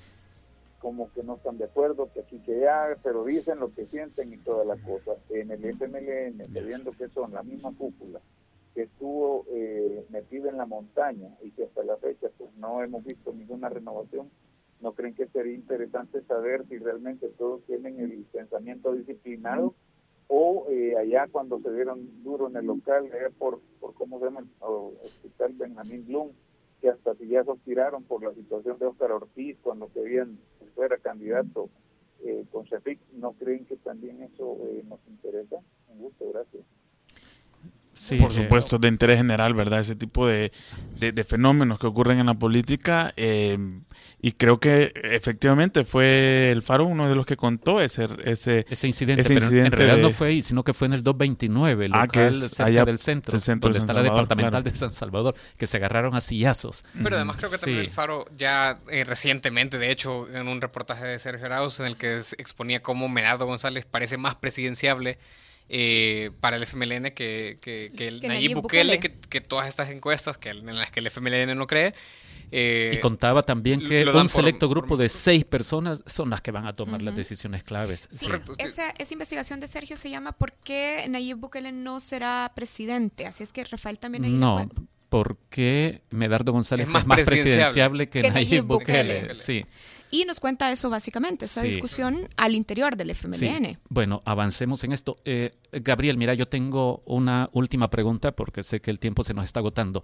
como 0.80 1.12
que 1.14 1.24
no 1.24 1.36
están 1.36 1.58
de 1.58 1.66
acuerdo, 1.66 2.12
que 2.14 2.22
aquí 2.22 2.40
que 2.40 2.60
ya, 2.60 2.98
pero 3.04 3.26
dicen 3.26 3.60
lo 3.60 3.74
que 3.74 3.86
sienten 3.86 4.34
y 4.34 4.38
todas 4.38 4.66
las 4.66 4.80
cosas. 4.80 5.18
En 5.30 5.52
el 5.52 5.64
FMLN, 5.66 6.54
sabiendo 6.54 6.92
que 6.92 7.10
son 7.10 7.34
la 7.34 7.44
misma 7.44 7.72
cúpula 7.78 8.20
que 8.74 8.84
estuvo 8.84 9.46
eh, 9.50 10.06
metida 10.10 10.50
en 10.50 10.58
la 10.58 10.66
montaña 10.66 11.36
y 11.42 11.52
que 11.52 11.64
hasta 11.64 11.84
la 11.84 11.98
fecha 11.98 12.30
pues 12.38 12.54
no 12.56 12.84
hemos 12.84 13.04
visto 13.04 13.34
ninguna 13.34 13.68
renovación, 13.70 14.30
¿No 14.82 14.94
creen 14.94 15.14
que 15.14 15.28
sería 15.28 15.54
interesante 15.54 16.22
saber 16.24 16.66
si 16.70 16.78
realmente 16.78 17.28
todos 17.38 17.62
tienen 17.66 18.00
el 18.00 18.24
pensamiento 18.32 18.94
disciplinado 18.94 19.74
o 20.28 20.68
eh, 20.70 20.96
allá 20.98 21.28
cuando 21.30 21.60
se 21.60 21.74
dieron 21.74 22.24
duro 22.24 22.48
en 22.48 22.56
el 22.56 22.66
local, 22.66 23.10
por, 23.38 23.60
por 23.82 23.94
cómo 23.94 24.20
se 24.20 24.26
llama 24.26 24.42
el 24.42 24.48
hospital 24.62 25.54
Benjamín 25.54 26.06
Blum, 26.06 26.30
que 26.82 26.90
hasta 26.90 27.16
si 27.16 27.28
ya 27.28 27.44
se 27.44 27.56
tiraron 27.66 28.04
por 28.04 28.24
la 28.24 28.34
situación 28.34 28.78
de 28.80 28.86
Óscar 28.86 29.12
Ortiz 29.12 29.58
cuando 29.62 29.92
querían 29.92 30.40
que 30.60 30.66
fuera 30.76 30.98
candidato 30.98 31.70
eh, 32.24 32.46
con 32.52 32.66
Shefik, 32.66 33.00
¿no 33.14 33.34
creen 33.34 33.66
que 33.66 33.78
también 33.78 34.22
eso 34.24 34.58
eh, 34.64 34.84
nos 34.88 35.00
interesa? 35.08 35.58
Un 35.90 36.00
gusto, 36.00 36.30
gracias 36.32 36.64
por 38.20 38.32
supuesto, 38.32 38.78
de 38.78 38.88
interés 38.88 39.18
general, 39.18 39.54
¿verdad? 39.54 39.80
Ese 39.80 39.96
tipo 39.96 40.28
de, 40.28 40.52
de, 40.98 41.24
fenómenos 41.24 41.80
que 41.80 41.88
ocurren 41.88 42.20
en 42.20 42.28
la 42.28 42.34
política. 42.34 43.14
Eh, 43.18 43.58
y 44.22 44.34
creo 44.34 44.60
que 44.60 44.94
efectivamente 44.96 45.84
fue 45.84 46.52
el 46.52 46.62
Faro 46.62 46.86
uno 46.86 47.10
de 47.10 47.16
los 47.16 47.26
que 47.26 47.38
contó 47.38 47.82
ese, 47.82 48.08
ese, 48.24 48.66
ese 48.70 48.88
incidente. 48.88 49.24
pero 49.24 49.46
en 49.66 49.72
realidad 49.72 49.98
no 49.98 50.12
fue 50.12 50.30
ahí, 50.30 50.42
sino 50.42 50.64
que 50.64 50.74
fue 50.74 50.88
en 50.88 50.94
el 50.94 51.04
229, 51.04 51.86
el 51.86 51.94
ah, 51.94 52.06
local 52.06 52.34
cerca 52.34 52.66
allá 52.66 52.86
del 52.86 53.00
centro, 53.00 53.38
donde 53.38 53.80
está 53.80 53.94
la 53.94 54.04
departamental 54.04 54.64
de 54.64 54.72
San 54.72 54.92
Salvador, 54.92 55.36
que 55.58 55.68
se 55.68 55.78
agarraron 55.78 56.16
a 56.16 56.22
sillazos. 56.22 56.84
Pero 57.02 57.16
además 57.16 57.38
creo 57.38 57.52
que 57.52 57.58
también 57.58 57.80
el 57.80 57.90
Faro 57.90 58.26
ya 58.38 58.80
eh, 58.90 59.04
recientemente, 59.04 59.78
de 59.78 59.92
hecho, 59.92 60.28
en 60.34 60.48
un 60.48 60.62
reportaje 60.62 61.06
de 61.06 61.20
Sergio 61.20 61.46
Arauz 61.46 61.80
en 61.80 61.86
el 61.86 61.98
que 61.98 62.22
exponía 62.38 62.82
cómo 62.82 63.10
Menardo 63.10 63.46
González 63.46 63.86
parece 63.86 64.18
más 64.18 64.36
presidenciable 64.36 65.18
eh, 65.70 66.32
para 66.40 66.58
el 66.58 66.64
FMLN 66.64 67.12
que, 67.12 67.58
que, 67.62 67.92
el 68.08 68.22
Nayib, 68.22 68.56
Bukele, 68.56 69.00
Que, 69.00 69.42
todas 69.42 69.68
estas 69.68 69.90
encuestas 69.90 70.38
que, 70.38 70.50
en 70.50 70.78
las 70.78 70.92
que 70.92 71.00
el 71.00 71.08
FMLN 71.08 71.56
no 71.58 71.68
cree. 71.68 71.94
Eh, 72.52 72.94
y 72.96 73.00
contaba 73.00 73.44
también 73.44 73.80
que 73.80 74.04
un 74.06 74.28
selecto 74.28 74.68
grupo 74.68 74.98
de 74.98 75.08
seis 75.08 75.46
personas 75.46 76.04
son 76.08 76.32
las 76.32 76.42
que 76.42 76.50
van 76.50 76.66
a 76.66 76.74
tomar 76.74 77.02
las 77.02 77.16
decisiones 77.16 77.64
claves. 77.64 78.10
esa, 78.58 78.90
esa, 78.90 79.14
investigación 79.14 79.60
de 79.60 79.68
Sergio 79.68 79.98
se 79.98 80.10
llama 80.10 80.32
¿Por 80.32 80.54
qué 80.54 81.06
Nayib 81.08 81.38
Bukele 81.38 81.72
no 81.72 82.00
será 82.00 82.52
presidente? 82.56 83.28
Así 83.28 83.44
es 83.44 83.54
que 83.54 83.64
Rafael 83.64 84.00
también 84.00 84.24
hay 84.24 84.32
No, 84.32 84.68
porque 85.10 86.04
Medardo 86.12 86.54
González 86.54 86.88
es 86.88 87.06
más, 87.06 87.20
presidenciable 87.22 88.10
que, 88.10 88.30
Nayib 88.30 88.64
Bukele. 88.64 89.36
Sí. 89.36 89.62
Y 90.12 90.26
nos 90.26 90.40
cuenta 90.40 90.72
eso 90.72 90.90
básicamente, 90.90 91.46
esa 91.46 91.62
discusión 91.62 92.28
al 92.36 92.56
interior 92.56 92.96
del 92.96 93.12
FMLN. 93.12 93.78
Bueno, 93.90 94.24
avancemos 94.26 94.84
en 94.84 94.92
esto. 94.92 95.18
Eh, 95.24 95.52
Gabriel, 95.72 96.18
mira, 96.18 96.34
yo 96.34 96.48
tengo 96.48 97.04
una 97.06 97.50
última 97.54 97.92
pregunta 97.92 98.32
porque 98.32 98.64
sé 98.64 98.82
que 98.82 98.90
el 98.90 99.00
tiempo 99.00 99.24
se 99.24 99.36
nos 99.36 99.46
está 99.46 99.60
agotando. 99.60 100.04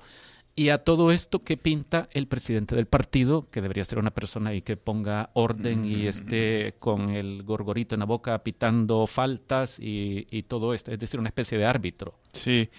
Y 0.58 0.70
a 0.70 0.78
todo 0.84 1.12
esto, 1.12 1.40
¿qué 1.40 1.58
pinta 1.58 2.08
el 2.14 2.28
presidente 2.28 2.76
del 2.76 2.86
partido, 2.86 3.50
que 3.50 3.62
debería 3.62 3.84
ser 3.84 3.98
una 3.98 4.12
persona 4.12 4.54
y 4.54 4.62
que 4.62 4.78
ponga 4.78 5.32
orden 5.34 5.84
y 5.84 6.04
mm. 6.04 6.08
esté 6.08 6.76
con 6.80 7.10
el 7.10 7.44
gorgorito 7.44 7.96
en 7.96 8.00
la 8.00 8.06
boca 8.06 8.42
pitando 8.42 9.06
faltas 9.08 9.80
y, 9.82 10.44
todo 10.44 10.74
esto? 10.74 10.92
Es 10.92 11.00
decir, 11.00 11.20
una 11.20 11.30
especie 11.30 11.58
de 11.58 11.66
árbitro. 11.66 12.20
Sí. 12.32 12.70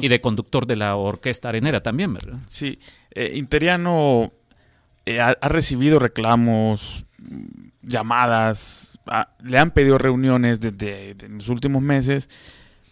Y 0.00 0.08
de 0.08 0.20
conductor 0.20 0.66
de 0.66 0.76
la 0.76 0.96
orquesta 0.96 1.48
arenera 1.48 1.82
también, 1.82 2.12
¿verdad? 2.14 2.38
Sí. 2.46 2.78
Eh, 3.10 3.32
Interiano 3.36 4.32
eh, 5.06 5.20
ha, 5.20 5.34
recibido 5.48 5.98
reclamos, 5.98 7.04
llamadas, 7.82 9.00
le 9.42 9.58
han 9.58 9.70
pedido 9.70 9.98
reuniones 9.98 10.60
desde 10.60 11.16
los 11.28 11.48
últimos 11.48 11.82
meses, 11.82 12.28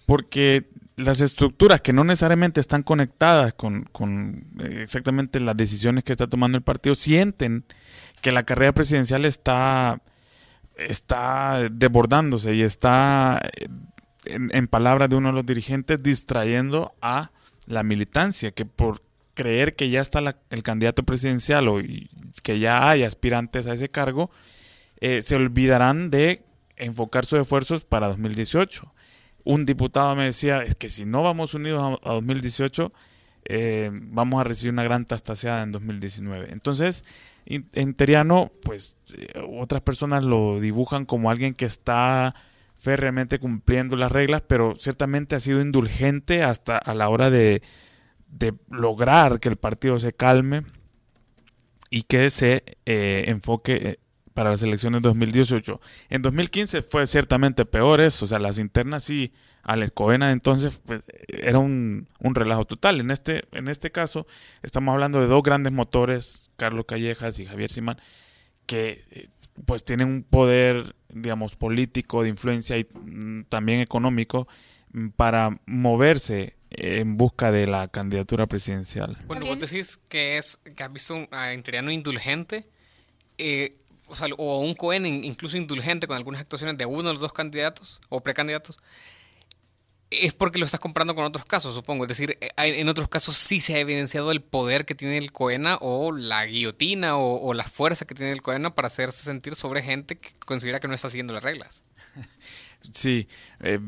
porque 0.07 0.69
las 0.97 1.21
estructuras 1.21 1.81
que 1.81 1.93
no 1.93 2.05
necesariamente 2.05 2.61
están 2.61 2.83
conectadas 2.83 3.55
con, 3.55 3.89
eh, 4.59 4.81
exactamente 4.83 5.41
las 5.41 5.57
decisiones 5.57 6.05
que 6.05 6.13
está 6.13 6.27
tomando 6.27 6.59
el 6.59 6.65
partido 6.65 6.95
sienten 6.95 7.65
que 8.21 8.33
la 8.33 8.43
carrera 8.43 8.73
presidencial 8.73 9.25
está, 9.25 10.03
está 10.77 11.69
desbordándose 11.71 12.55
y 12.55 12.63
está, 12.63 13.41
en, 14.25 14.69
palabras 14.69 15.09
de 15.09 15.17
uno 15.17 15.29
de 15.29 15.35
los 15.35 15.47
dirigentes, 15.47 16.03
distrayendo 16.03 16.93
a 17.01 17.31
la 17.67 17.83
militancia, 17.83 18.51
que 18.51 18.65
por 18.65 19.03
creer 19.35 19.75
que 19.75 19.89
ya 19.91 20.01
está 20.01 20.37
el 20.51 20.63
candidato 20.63 21.03
presidencial 21.03 21.69
o 21.69 21.81
que 22.43 22.59
ya 22.59 22.89
hay 22.89 23.05
aspirantes 23.05 23.67
a 23.67 23.73
ese 23.73 23.89
cargo, 23.89 24.31
eh, 25.01 25.23
se 25.23 25.37
olvidarán 25.37 26.11
de 26.11 26.43
enfocar 26.77 27.25
sus 27.25 27.41
esfuerzos 27.41 27.85
para 27.85 28.09
2018. 28.09 28.93
Un 29.45 29.65
diputado 29.65 30.15
me 30.15 30.25
decía, 30.25 30.63
es 30.63 30.75
que 30.75 30.91
si 30.91 31.07
no 31.07 31.23
vamos 31.23 31.55
unidos 31.55 31.99
a, 32.03 32.13
2018, 32.13 32.93
eh, 33.47 33.91
vamos 33.93 34.41
a 34.41 34.45
recibir 34.45 34.73
una 34.73 34.85
gran 34.85 35.07
tastaseada 35.07 35.63
en 35.63 35.73
2019. 35.73 36.53
Entonces, 36.53 37.05
en 37.47 37.95
Teriano, 37.95 38.53
pues 38.63 38.99
eh, 39.17 39.33
otras 39.59 39.81
personas 39.81 40.25
lo 40.25 40.61
dibujan 40.61 41.07
como 41.07 41.31
alguien 41.31 41.55
que 41.55 41.65
está 41.65 42.35
férreamente 42.81 43.39
cumpliendo 43.39 43.95
las 43.95 44.11
reglas, 44.11 44.43
pero 44.47 44.75
ciertamente 44.77 45.37
ha 45.37 45.41
sido 45.41 45.61
indulgente 45.61 46.43
hasta 46.43 46.79
a 46.79 46.95
la 46.95 47.09
hora 47.09 47.31
de, 47.31 47.63
de 48.27 48.55
lograr 48.71 49.39
que 49.39 49.51
el 49.51 49.57
partido 49.57 49.99
se 49.99 50.13
calme 50.13 50.65
y 51.91 52.03
que 52.03 52.31
se 52.31 52.65
eh, 52.87 53.25
enfoque 53.27 53.75
eh, 53.75 53.99
para 54.33 54.51
las 54.51 54.63
elecciones 54.63 55.03
de 55.03 55.09
2018. 55.09 55.81
En 56.09 56.23
2015 56.23 56.83
fue 56.83 57.07
ciertamente 57.07 57.67
peor 57.67 58.01
eso, 58.01 58.25
o 58.25 58.29
sea, 58.29 58.39
las 58.39 58.59
internas 58.59 59.05
sí, 59.05 59.33
Alex 59.63 59.93
Coena 59.93 60.33
entonces 60.33 60.81
pues, 60.87 61.03
era 61.29 61.59
un, 61.59 62.09
un, 62.21 62.35
relajo 62.35 62.65
total. 62.65 63.01
En 63.01 63.11
este, 63.11 63.45
en 63.53 63.69
este 63.69 63.91
caso 63.91 64.27
estamos 64.63 64.93
hablando 64.95 65.21
de 65.21 65.27
dos 65.27 65.43
grandes 65.43 65.73
motores, 65.73 66.51
Carlos 66.57 66.87
Callejas 66.87 67.39
y 67.41 67.45
Javier 67.45 67.71
Simán, 67.71 68.01
que 68.65 69.05
eh, 69.11 69.29
pues 69.67 69.85
tienen 69.85 70.09
un 70.09 70.23
poder, 70.23 70.95
digamos, 71.13 71.57
político, 71.57 72.23
de 72.23 72.29
influencia 72.29 72.77
y 72.79 72.85
mm, 72.85 73.45
también 73.49 73.81
económico 73.81 74.49
mm, 74.93 75.09
para 75.11 75.59
moverse 75.67 76.55
en 76.71 77.17
busca 77.17 77.51
de 77.51 77.67
la 77.67 77.89
candidatura 77.89 78.47
presidencial. 78.47 79.19
Bueno, 79.27 79.47
vos 79.47 79.59
decís 79.59 79.99
que 80.09 80.39
es 80.39 80.57
que 80.57 80.83
has 80.83 80.93
visto 80.93 81.15
un 81.15 81.29
interiano 81.53 81.91
indulgente, 81.91 82.65
eh, 83.39 83.77
o, 84.07 84.15
sea, 84.15 84.29
o 84.37 84.61
un 84.61 84.75
Cohen 84.75 85.07
incluso 85.07 85.57
indulgente 85.57 86.07
con 86.07 86.17
algunas 86.17 86.41
actuaciones 86.41 86.79
de 86.79 86.87
uno 86.87 87.09
de 87.09 87.15
los 87.15 87.21
dos 87.21 87.33
candidatos 87.33 88.01
o 88.09 88.21
precandidatos. 88.21 88.79
Es 90.11 90.35
porque 90.35 90.59
lo 90.59 90.65
estás 90.65 90.81
comparando 90.81 91.15
con 91.15 91.25
otros 91.25 91.45
casos, 91.45 91.73
supongo. 91.73 92.03
Es 92.05 92.09
decir, 92.09 92.37
eh, 92.41 92.51
en 92.57 92.89
otros 92.89 93.09
casos 93.09 93.37
sí 93.37 93.61
se 93.61 93.77
ha 93.77 93.79
evidenciado 93.79 94.33
el 94.33 94.41
poder 94.41 94.85
que 94.85 94.97
tiene 94.97 95.19
el 95.19 95.31
Coena 95.31 95.79
o 95.81 96.11
la 96.11 96.45
guillotina 96.47 97.17
o, 97.17 97.55
la 97.55 97.63
fuerza 97.65 98.07
que 98.07 98.17
tiene 98.17 98.33
el 98.33 98.43
Coena 98.43 98.75
para 98.75 98.89
hacerse 98.89 99.23
sentir 99.23 99.55
sobre 99.55 99.83
gente 99.83 100.19
que 100.19 100.31
considera 100.45 100.81
que 100.81 100.89
no 100.89 100.95
está 100.95 101.09
siguiendo 101.09 101.33
las 101.33 101.43
reglas. 101.43 101.85
Sí, 102.93 103.29
eh, 103.61 103.79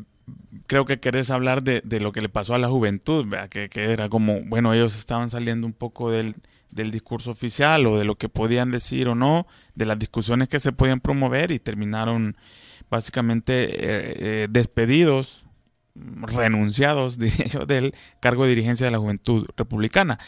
creo 0.67 0.85
que 0.85 1.01
querés 1.01 1.31
hablar 1.31 1.63
de, 1.63 1.83
lo 1.99 2.13
que 2.13 2.21
le 2.21 2.29
pasó 2.29 2.55
a 2.55 2.59
la 2.59 2.69
juventud, 2.69 3.27
Que, 3.49 3.71
era 3.75 4.11
como, 4.11 4.43
bueno, 4.43 4.75
ellos 4.75 4.99
estaban 4.99 5.31
saliendo 5.31 5.67
un 5.67 5.73
poco 5.73 6.11
del, 6.11 6.35
del 6.71 6.91
discurso 6.91 7.31
oficial 7.31 7.87
o 7.87 7.99
de 7.99 8.05
lo 8.05 8.17
que 8.17 8.29
podían 8.29 8.71
decir 8.71 9.09
o 9.09 9.15
no, 9.15 9.47
de 9.75 9.87
las 9.87 9.99
discusiones 9.99 10.49
que 10.49 10.61
se 10.61 10.73
podían 10.73 11.01
promover 11.01 11.53
y 11.53 11.59
terminaron 11.59 12.37
básicamente 12.91 14.43
eh, 14.43 14.49
despedidos, 14.51 15.45
renunciados, 15.94 17.18
diría 17.18 17.46
yo, 17.46 17.66
del 17.66 17.94
cargo 18.20 18.44
de 18.44 18.50
dirigencia 18.50 18.87
de 18.87 18.90
la 18.90 18.98
Juventud 18.98 19.46
Republicana. 19.57 20.18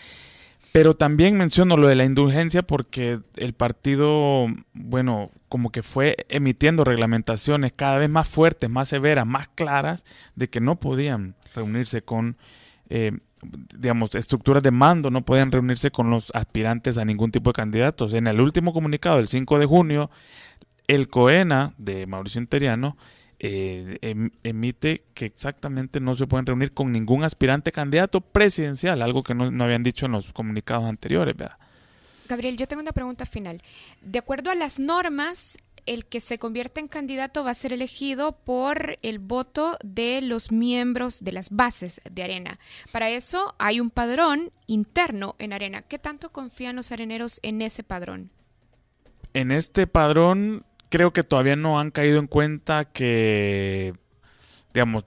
Pero 0.72 0.94
también 0.94 1.36
menciono 1.36 1.76
lo 1.76 1.86
de 1.86 1.94
la 1.94 2.04
indulgencia 2.04 2.62
porque 2.62 3.20
el 3.36 3.52
partido, 3.52 4.46
bueno, 4.72 5.30
como 5.48 5.70
que 5.70 5.84
fue 5.84 6.16
emitiendo 6.28 6.82
reglamentaciones 6.82 7.72
cada 7.72 7.98
vez 7.98 8.10
más 8.10 8.28
fuertes, 8.28 8.68
más 8.68 8.88
severas, 8.88 9.24
más 9.24 9.46
claras, 9.46 10.04
de 10.34 10.48
que 10.48 10.60
no 10.60 10.76
podían 10.76 11.36
reunirse 11.54 12.02
con 12.02 12.36
eh, 12.88 13.12
digamos, 13.78 14.14
estructuras 14.14 14.62
de 14.62 14.70
mando 14.70 15.10
no 15.10 15.24
pueden 15.24 15.52
reunirse 15.52 15.90
con 15.90 16.10
los 16.10 16.30
aspirantes 16.34 16.98
a 16.98 17.04
ningún 17.04 17.30
tipo 17.30 17.50
de 17.50 17.54
candidatos. 17.54 18.14
En 18.14 18.26
el 18.26 18.40
último 18.40 18.72
comunicado 18.72 19.16
del 19.16 19.28
5 19.28 19.58
de 19.58 19.66
junio, 19.66 20.10
el 20.86 21.08
COENA 21.08 21.74
de 21.78 22.06
Mauricio 22.06 22.40
Interiano 22.40 22.96
eh, 23.46 23.98
em, 24.00 24.30
emite 24.42 25.04
que 25.12 25.26
exactamente 25.26 26.00
no 26.00 26.14
se 26.14 26.26
pueden 26.26 26.46
reunir 26.46 26.72
con 26.72 26.90
ningún 26.90 27.24
aspirante 27.24 27.72
candidato 27.72 28.22
presidencial, 28.22 29.02
algo 29.02 29.22
que 29.22 29.34
no, 29.34 29.50
no 29.50 29.64
habían 29.64 29.82
dicho 29.82 30.06
en 30.06 30.12
los 30.12 30.32
comunicados 30.32 30.84
anteriores. 30.84 31.36
¿verdad? 31.36 31.58
Gabriel, 32.26 32.56
yo 32.56 32.66
tengo 32.66 32.80
una 32.80 32.92
pregunta 32.92 33.26
final. 33.26 33.60
De 34.00 34.18
acuerdo 34.18 34.50
a 34.50 34.54
las 34.54 34.80
normas, 34.80 35.58
el 35.84 36.06
que 36.06 36.20
se 36.20 36.38
convierte 36.38 36.80
en 36.80 36.88
candidato 36.88 37.44
va 37.44 37.50
a 37.50 37.54
ser 37.54 37.74
elegido 37.74 38.32
por 38.32 38.96
el 39.02 39.18
voto 39.18 39.76
de 39.84 40.22
los 40.22 40.50
miembros 40.50 41.22
de 41.22 41.32
las 41.32 41.50
bases 41.50 42.00
de 42.10 42.22
Arena. 42.22 42.58
Para 42.92 43.10
eso 43.10 43.54
hay 43.58 43.78
un 43.78 43.90
padrón 43.90 44.52
interno 44.66 45.36
en 45.38 45.52
Arena. 45.52 45.82
¿Qué 45.82 45.98
tanto 45.98 46.32
confían 46.32 46.76
los 46.76 46.92
areneros 46.92 47.40
en 47.42 47.60
ese 47.60 47.82
padrón? 47.82 48.30
En 49.34 49.50
este 49.50 49.86
padrón 49.86 50.64
creo 50.94 51.12
que 51.12 51.24
todavía 51.24 51.56
no 51.56 51.80
han 51.80 51.90
caído 51.90 52.20
en 52.20 52.28
cuenta 52.28 52.84
que, 52.84 53.94
digamos, 54.72 55.04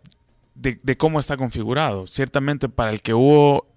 de, 0.54 0.78
de 0.84 0.97
cómo 0.97 1.17
está 1.17 1.38
configurado. 1.38 2.08
Ciertamente 2.08 2.67
para 2.67 2.91
el 2.91 3.02
que 3.02 3.13
hubo 3.13 3.67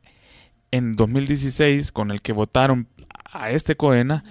en 0.72 0.94
2016, 0.94 1.92
con 1.92 2.10
el 2.10 2.20
que 2.20 2.32
votaron 2.32 2.88
a 3.32 3.50
este 3.50 3.76
Coena 3.76 4.24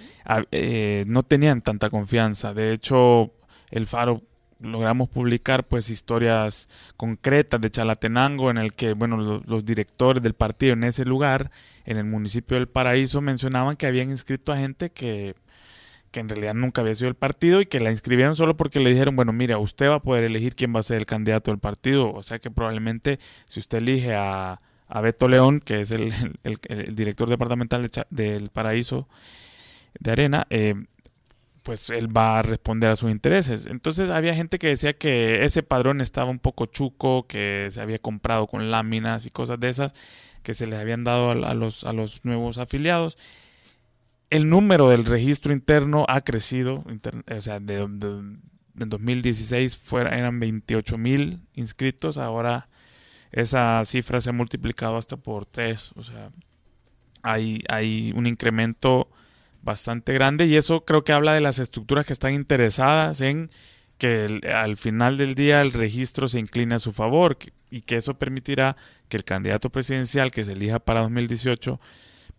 eh, 0.50 1.04
no 1.06 1.22
tenían 1.22 1.62
tanta 1.62 1.88
confianza. 1.88 2.52
De 2.52 2.74
hecho, 2.74 3.32
el 3.70 3.86
Faro 3.86 4.24
logramos 4.58 5.08
publicar 5.08 5.66
pues 5.66 5.88
historias 5.88 6.68
concretas 6.98 7.62
de 7.62 7.70
Chalatenango 7.70 8.50
en 8.50 8.58
el 8.58 8.74
que 8.74 8.92
bueno 8.92 9.42
los, 9.46 9.64
directores 9.64 10.22
del 10.22 10.34
partido 10.34 10.74
en 10.74 10.84
ese 10.84 11.06
lugar 11.06 11.50
en 11.86 11.96
el 11.96 12.04
municipio 12.04 12.58
del 12.58 12.68
Paraíso 12.68 13.22
mencionaban 13.22 13.76
que 13.76 13.86
habían 13.86 14.10
inscrito 14.10 14.52
a 14.52 14.58
gente 14.58 14.90
que, 14.90 15.34
que 16.10 16.20
en 16.20 16.28
realidad 16.28 16.54
nunca 16.54 16.80
había 16.82 16.94
sido 16.94 17.08
el 17.08 17.14
partido 17.14 17.60
y 17.60 17.66
que 17.66 17.80
la 17.80 17.90
inscribieron 17.90 18.36
solo 18.36 18.56
porque 18.56 18.80
le 18.80 18.90
dijeron 18.90 19.16
bueno 19.16 19.32
mira 19.32 19.58
usted 19.58 19.88
va 19.88 19.96
a 19.96 20.02
poder 20.02 20.24
elegir 20.24 20.54
quién 20.54 20.74
va 20.74 20.80
a 20.80 20.82
ser 20.82 20.98
el 20.98 21.06
candidato 21.06 21.50
del 21.50 21.60
partido 21.60 22.12
o 22.12 22.22
sea 22.22 22.38
que 22.38 22.50
probablemente 22.50 23.18
si 23.46 23.60
usted 23.60 23.78
elige 23.78 24.14
a 24.14 24.58
a 24.90 25.00
Beto 25.00 25.28
León, 25.28 25.60
que 25.60 25.80
es 25.80 25.92
el, 25.92 26.12
director 26.94 27.30
departamental 27.30 27.88
del 28.10 28.50
Paraíso 28.50 29.08
de 29.98 30.10
Arena, 30.10 30.46
eh, 30.50 30.74
pues 31.62 31.90
él 31.90 32.14
va 32.14 32.40
a 32.40 32.42
responder 32.42 32.90
a 32.90 32.96
sus 32.96 33.10
intereses. 33.10 33.66
Entonces 33.66 34.10
había 34.10 34.34
gente 34.34 34.58
que 34.58 34.66
decía 34.66 34.92
que 34.92 35.44
ese 35.44 35.62
padrón 35.62 36.00
estaba 36.00 36.30
un 36.30 36.40
poco 36.40 36.66
chuco, 36.66 37.26
que 37.28 37.68
se 37.70 37.80
había 37.80 37.98
comprado 37.98 38.48
con 38.48 38.70
láminas 38.72 39.26
y 39.26 39.30
cosas 39.30 39.60
de 39.60 39.68
esas, 39.68 39.92
que 40.42 40.54
se 40.54 40.66
les 40.66 40.80
habían 40.80 41.04
dado 41.04 41.30
a, 41.30 41.54
los, 41.54 41.84
a 41.84 41.92
los 41.92 42.24
nuevos 42.24 42.58
afiliados. 42.58 43.16
El 44.30 44.48
número 44.48 44.88
del 44.88 45.04
registro 45.04 45.52
interno 45.52 46.04
ha 46.08 46.20
crecido, 46.20 46.84
o 46.86 47.40
sea, 47.40 47.58
de, 47.58 47.80
en 47.80 48.40
2016 48.76 49.76
fuera, 49.76 50.16
eran 50.16 50.38
28 50.38 50.96
mil 50.98 51.40
inscritos, 51.54 52.16
ahora 52.16 52.68
esa 53.32 53.84
cifra 53.84 54.20
se 54.20 54.30
ha 54.30 54.32
multiplicado 54.32 54.96
hasta 54.96 55.16
por 55.16 55.46
tres. 55.46 55.92
O 55.96 56.02
sea, 56.02 56.30
hay, 57.22 57.62
hay 57.68 58.12
un 58.14 58.26
incremento 58.26 59.08
bastante 59.62 60.14
grande 60.14 60.46
y 60.46 60.56
eso 60.56 60.84
creo 60.84 61.04
que 61.04 61.12
habla 61.12 61.34
de 61.34 61.40
las 61.40 61.58
estructuras 61.58 62.06
que 62.06 62.12
están 62.12 62.32
interesadas 62.32 63.20
en 63.20 63.50
que 63.98 64.40
al 64.54 64.78
final 64.78 65.18
del 65.18 65.34
día 65.34 65.60
el 65.60 65.72
registro 65.72 66.26
se 66.28 66.38
incline 66.38 66.74
a 66.74 66.78
su 66.78 66.92
favor 66.92 67.36
y 67.70 67.82
que 67.82 67.96
eso 67.96 68.14
permitirá 68.14 68.74
que 69.08 69.18
el 69.18 69.24
candidato 69.24 69.68
presidencial 69.68 70.30
que 70.30 70.44
se 70.44 70.52
elija 70.52 70.78
para 70.78 71.02
2018 71.02 71.78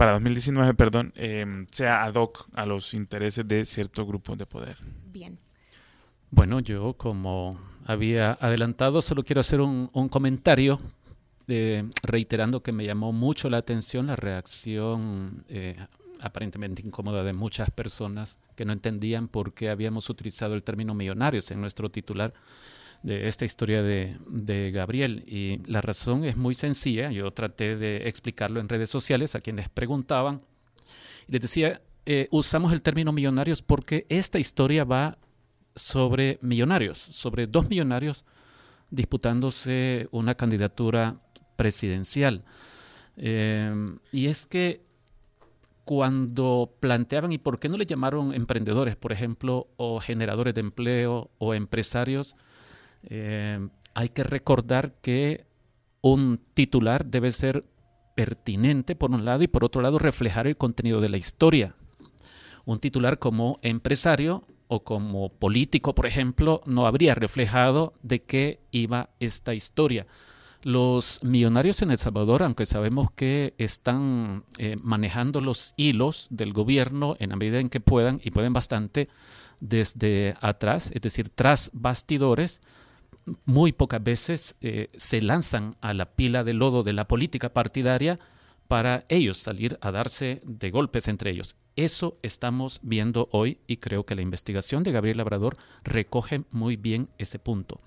para 0.02 0.14
2019, 0.14 0.74
perdón, 0.74 1.14
em, 1.16 1.68
sea 1.70 2.02
ad 2.02 2.16
hoc 2.16 2.48
a 2.56 2.66
los 2.66 2.96
intereses 2.96 3.48
de 3.48 3.64
ciertos 3.66 4.08
grupos 4.08 4.36
de 4.36 4.48
poder. 4.48 4.76
Bien. 5.14 5.38
Bueno, 6.32 6.60
yo 6.60 6.94
como 6.94 7.60
había 7.86 8.32
adelantado, 8.32 9.04
solo 9.04 9.24
quiero 9.24 9.42
hacer 9.42 9.62
un, 9.62 9.90
comentario 10.10 10.80
eh, 11.48 11.84
reiterando 12.02 12.64
que 12.64 12.72
me 12.72 12.84
llamó 12.84 13.14
mucho 13.14 13.48
la 13.48 13.58
atención 13.58 14.08
la 14.08 14.16
reacción 14.16 15.46
eh, 15.50 15.78
aparentemente 16.20 16.82
incómoda 16.82 17.24
de 17.24 17.34
muchas 17.34 17.70
personas 17.70 18.40
que 18.56 18.66
no 18.66 18.74
entendían 18.74 19.28
por 19.28 19.54
qué 19.54 19.70
habíamos 19.70 20.10
utilizado 20.10 20.56
el 20.56 20.64
término 20.64 20.96
millonarios 20.96 21.52
en 21.52 21.62
nuestro 21.62 21.92
titular 21.92 22.34
de 23.04 23.28
esta 23.28 23.46
historia 23.46 23.82
de, 23.82 24.18
de, 24.28 24.72
Gabriel. 24.72 25.24
Y 25.28 25.62
la 25.66 25.82
razón 25.82 26.24
es 26.26 26.38
muy 26.38 26.54
sencilla. 26.54 27.12
Yo 27.12 27.32
traté 27.32 27.76
de 27.76 28.08
explicarlo 28.08 28.60
en 28.60 28.70
redes 28.70 28.90
sociales 28.90 29.36
a 29.36 29.42
quienes 29.42 29.70
preguntaban. 29.70 30.42
Les 31.28 31.42
decía, 31.42 31.82
eh, 32.06 32.28
usamos 32.32 32.72
el 32.72 32.82
término 32.82 33.12
millonarios 33.12 33.62
porque 33.62 34.06
esta 34.10 34.40
historia 34.40 34.84
va 34.84 35.18
sobre 35.76 36.40
millonarios, 36.42 36.98
sobre 36.98 37.48
dos 37.48 37.70
millonarios 37.70 38.26
disputándose 38.90 40.08
una 40.12 40.36
candidatura 40.36 41.22
presidencial. 41.56 42.44
Eh, 43.18 43.74
y 44.12 44.28
es 44.28 44.46
que 44.46 44.82
cuando 45.86 46.76
planteaban, 46.80 47.32
¿y 47.32 47.38
por 47.38 47.60
qué 47.60 47.70
no 47.70 47.78
le 47.78 47.86
llamaron 47.86 48.34
emprendedores, 48.34 48.96
por 48.96 49.12
ejemplo, 49.12 49.68
o 49.78 50.00
generadores 50.00 50.54
de 50.54 50.62
empleo 50.62 51.32
o 51.38 51.54
empresarios? 51.54 52.36
Eh, 53.04 53.68
hay 53.94 54.10
que 54.10 54.24
recordar 54.24 54.94
que 55.02 55.46
un 56.02 56.40
titular 56.54 57.06
debe 57.06 57.32
ser 57.32 57.62
pertinente 58.16 58.96
por 58.96 59.12
un 59.12 59.26
lado 59.26 59.44
y 59.44 59.48
por 59.48 59.64
otro 59.64 59.82
lado 59.82 60.00
reflejar 60.00 60.48
el 60.48 60.58
contenido 60.58 61.02
de 61.02 61.10
la 61.10 61.18
historia. 61.18 61.76
Un 62.66 62.80
titular 62.80 63.20
como 63.20 63.58
empresario 63.62 64.46
o 64.68 64.84
como 64.84 65.30
político, 65.30 65.94
por 65.96 66.06
ejemplo, 66.06 66.62
no 66.66 66.88
habría 66.88 67.16
reflejado 67.16 67.94
de 68.04 68.24
qué 68.24 68.60
iba 68.72 69.10
esta 69.20 69.54
historia. 69.54 70.08
Los 70.64 71.24
millonarios 71.24 71.82
en 71.82 71.92
El 71.92 71.98
Salvador, 71.98 72.44
aunque 72.44 72.66
sabemos 72.66 73.10
que 73.12 73.56
están 73.58 74.46
eh, 74.60 74.78
manejando 74.82 75.42
los 75.42 75.74
hilos 75.76 76.28
del 76.30 76.54
gobierno 76.54 77.16
en 77.20 77.32
la 77.32 77.36
medida 77.36 77.60
en 77.60 77.70
que 77.70 77.80
puedan, 77.80 78.22
y 78.24 78.32
pueden 78.32 78.54
bastante, 78.54 79.10
desde 79.60 80.36
atrás, 80.40 80.92
es 80.94 81.02
decir, 81.02 81.30
tras 81.30 81.72
bastidores, 81.74 82.62
muy 83.46 83.72
pocas 83.72 84.04
veces 84.04 84.56
eh, 84.62 84.88
se 84.96 85.22
lanzan 85.22 85.76
a 85.82 85.94
la 85.94 86.06
pila 86.06 86.44
de 86.44 86.54
lodo 86.54 86.84
de 86.84 86.94
la 86.94 87.08
política 87.08 87.54
partidaria 87.54 88.20
para 88.68 89.06
ellos 89.10 89.38
salir 89.38 89.78
a 89.82 89.92
darse 89.92 90.42
de 90.46 90.72
golpes 90.72 91.08
entre 91.08 91.32
ellos. 91.32 91.56
Eso 91.76 92.18
estamos 92.22 92.80
viendo 92.84 93.30
hoy 93.32 93.60
y 93.68 93.78
creo 93.78 94.06
que 94.06 94.16
la 94.16 94.22
investigación 94.22 94.84
de 94.84 94.92
Gabriel 94.92 95.18
Labrador 95.18 95.58
recoge 95.84 96.44
muy 96.52 96.78
bien 96.78 97.10
ese 97.18 97.40
punto. 97.40 97.82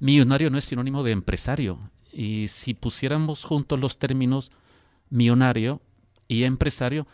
Millonario 0.00 0.50
no 0.50 0.58
es 0.58 0.64
sinónimo 0.64 1.02
de 1.02 1.12
empresario 1.12 1.90
y 2.12 2.48
si 2.48 2.74
pusiéramos 2.74 3.44
juntos 3.44 3.78
los 3.78 3.98
términos 3.98 4.52
millonario 5.10 5.80
y 6.26 6.44
empresario, 6.44 7.06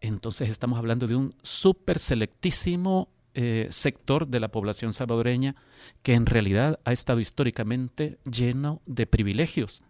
entonces 0.00 0.50
estamos 0.50 0.78
hablando 0.78 1.06
de 1.06 1.16
un 1.16 1.34
súper 1.42 1.98
selectísimo 1.98 3.08
eh, 3.40 3.68
sector 3.70 4.26
de 4.26 4.40
la 4.40 4.48
población 4.48 4.92
salvadoreña 4.92 5.54
que 6.02 6.14
en 6.14 6.26
realidad 6.26 6.80
ha 6.84 6.90
estado 6.90 7.20
históricamente 7.20 8.18
lleno 8.24 8.82
de 8.84 9.06
privilegios 9.06 9.84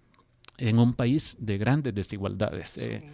en 0.59 0.79
un 0.79 0.93
país 0.93 1.39
de 1.41 1.57
grandes 1.57 1.95
desigualdades. 1.95 2.77
Eh, 2.77 3.09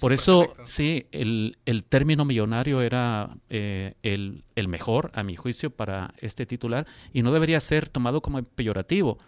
por 0.00 0.12
eso, 0.12 0.52
sí, 0.64 1.06
el, 1.10 1.56
término 1.88 2.24
millonario 2.24 2.82
era 2.82 3.36
eh, 3.48 3.94
el, 4.02 4.68
mejor, 4.68 5.10
a 5.14 5.24
mi 5.24 5.34
juicio, 5.34 5.70
para 5.70 6.14
este 6.18 6.46
titular 6.46 6.86
y 7.12 7.22
no 7.22 7.32
debería 7.32 7.58
ser 7.58 7.88
tomado 7.88 8.20
como 8.20 8.40
peyorativo, 8.44 9.18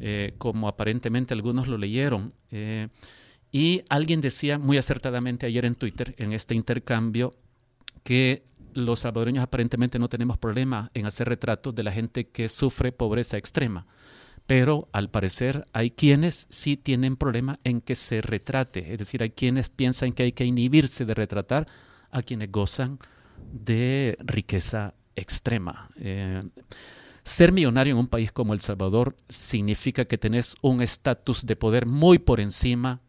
eh, 0.00 0.32
como 0.38 0.66
aparentemente 0.66 1.34
algunos 1.34 1.68
lo 1.68 1.76
leyeron. 1.76 2.32
y 3.52 3.82
alguien 3.90 4.22
decía 4.22 4.58
muy 4.58 4.78
acertadamente 4.78 5.44
ayer 5.44 5.66
en 5.66 5.74
Twitter, 5.74 6.14
en 6.16 6.32
este 6.32 6.54
intercambio, 6.54 7.34
que 8.02 8.44
los 8.76 9.00
salvadoreños 9.00 9.42
aparentemente 9.42 9.98
no 9.98 10.08
tenemos 10.08 10.38
problema 10.38 10.90
en 10.94 11.06
hacer 11.06 11.28
retratos 11.28 11.74
de 11.74 11.82
la 11.82 11.92
gente 11.92 12.28
que 12.28 12.48
sufre 12.48 12.92
pobreza 12.92 13.36
extrema 13.36 13.86
pero 14.46 14.88
al 14.92 15.10
parecer 15.10 15.64
hay 15.72 15.90
quienes 15.90 16.46
sí 16.50 16.76
tienen 16.76 17.16
problema 17.16 17.58
en 17.64 17.80
que 17.80 17.94
se 17.94 18.22
retrate, 18.22 18.92
es 18.92 18.98
decir, 18.98 19.22
hay 19.22 19.30
quienes 19.30 19.68
piensan 19.68 20.12
que 20.12 20.22
hay 20.22 20.32
que 20.32 20.44
inhibirse 20.44 21.04
de 21.04 21.14
retratar 21.14 21.66
a 22.10 22.22
quienes 22.22 22.50
gozan 22.52 22.98
de 23.52 24.16
riqueza 24.20 24.94
extrema. 25.16 25.90
Eh, 25.96 26.42
ser 27.24 27.50
millonario 27.50 27.94
en 27.94 27.98
un 27.98 28.06
país 28.06 28.30
como 28.30 28.54
El 28.54 28.60
Salvador 28.60 29.16
significa 29.28 30.04
que 30.04 30.16
tenés 30.18 30.54
un 30.62 30.80
estatus 30.80 31.44
de 31.44 31.56
poder 31.56 31.86
muy 31.86 32.18
por 32.18 32.38
encima 32.38 33.00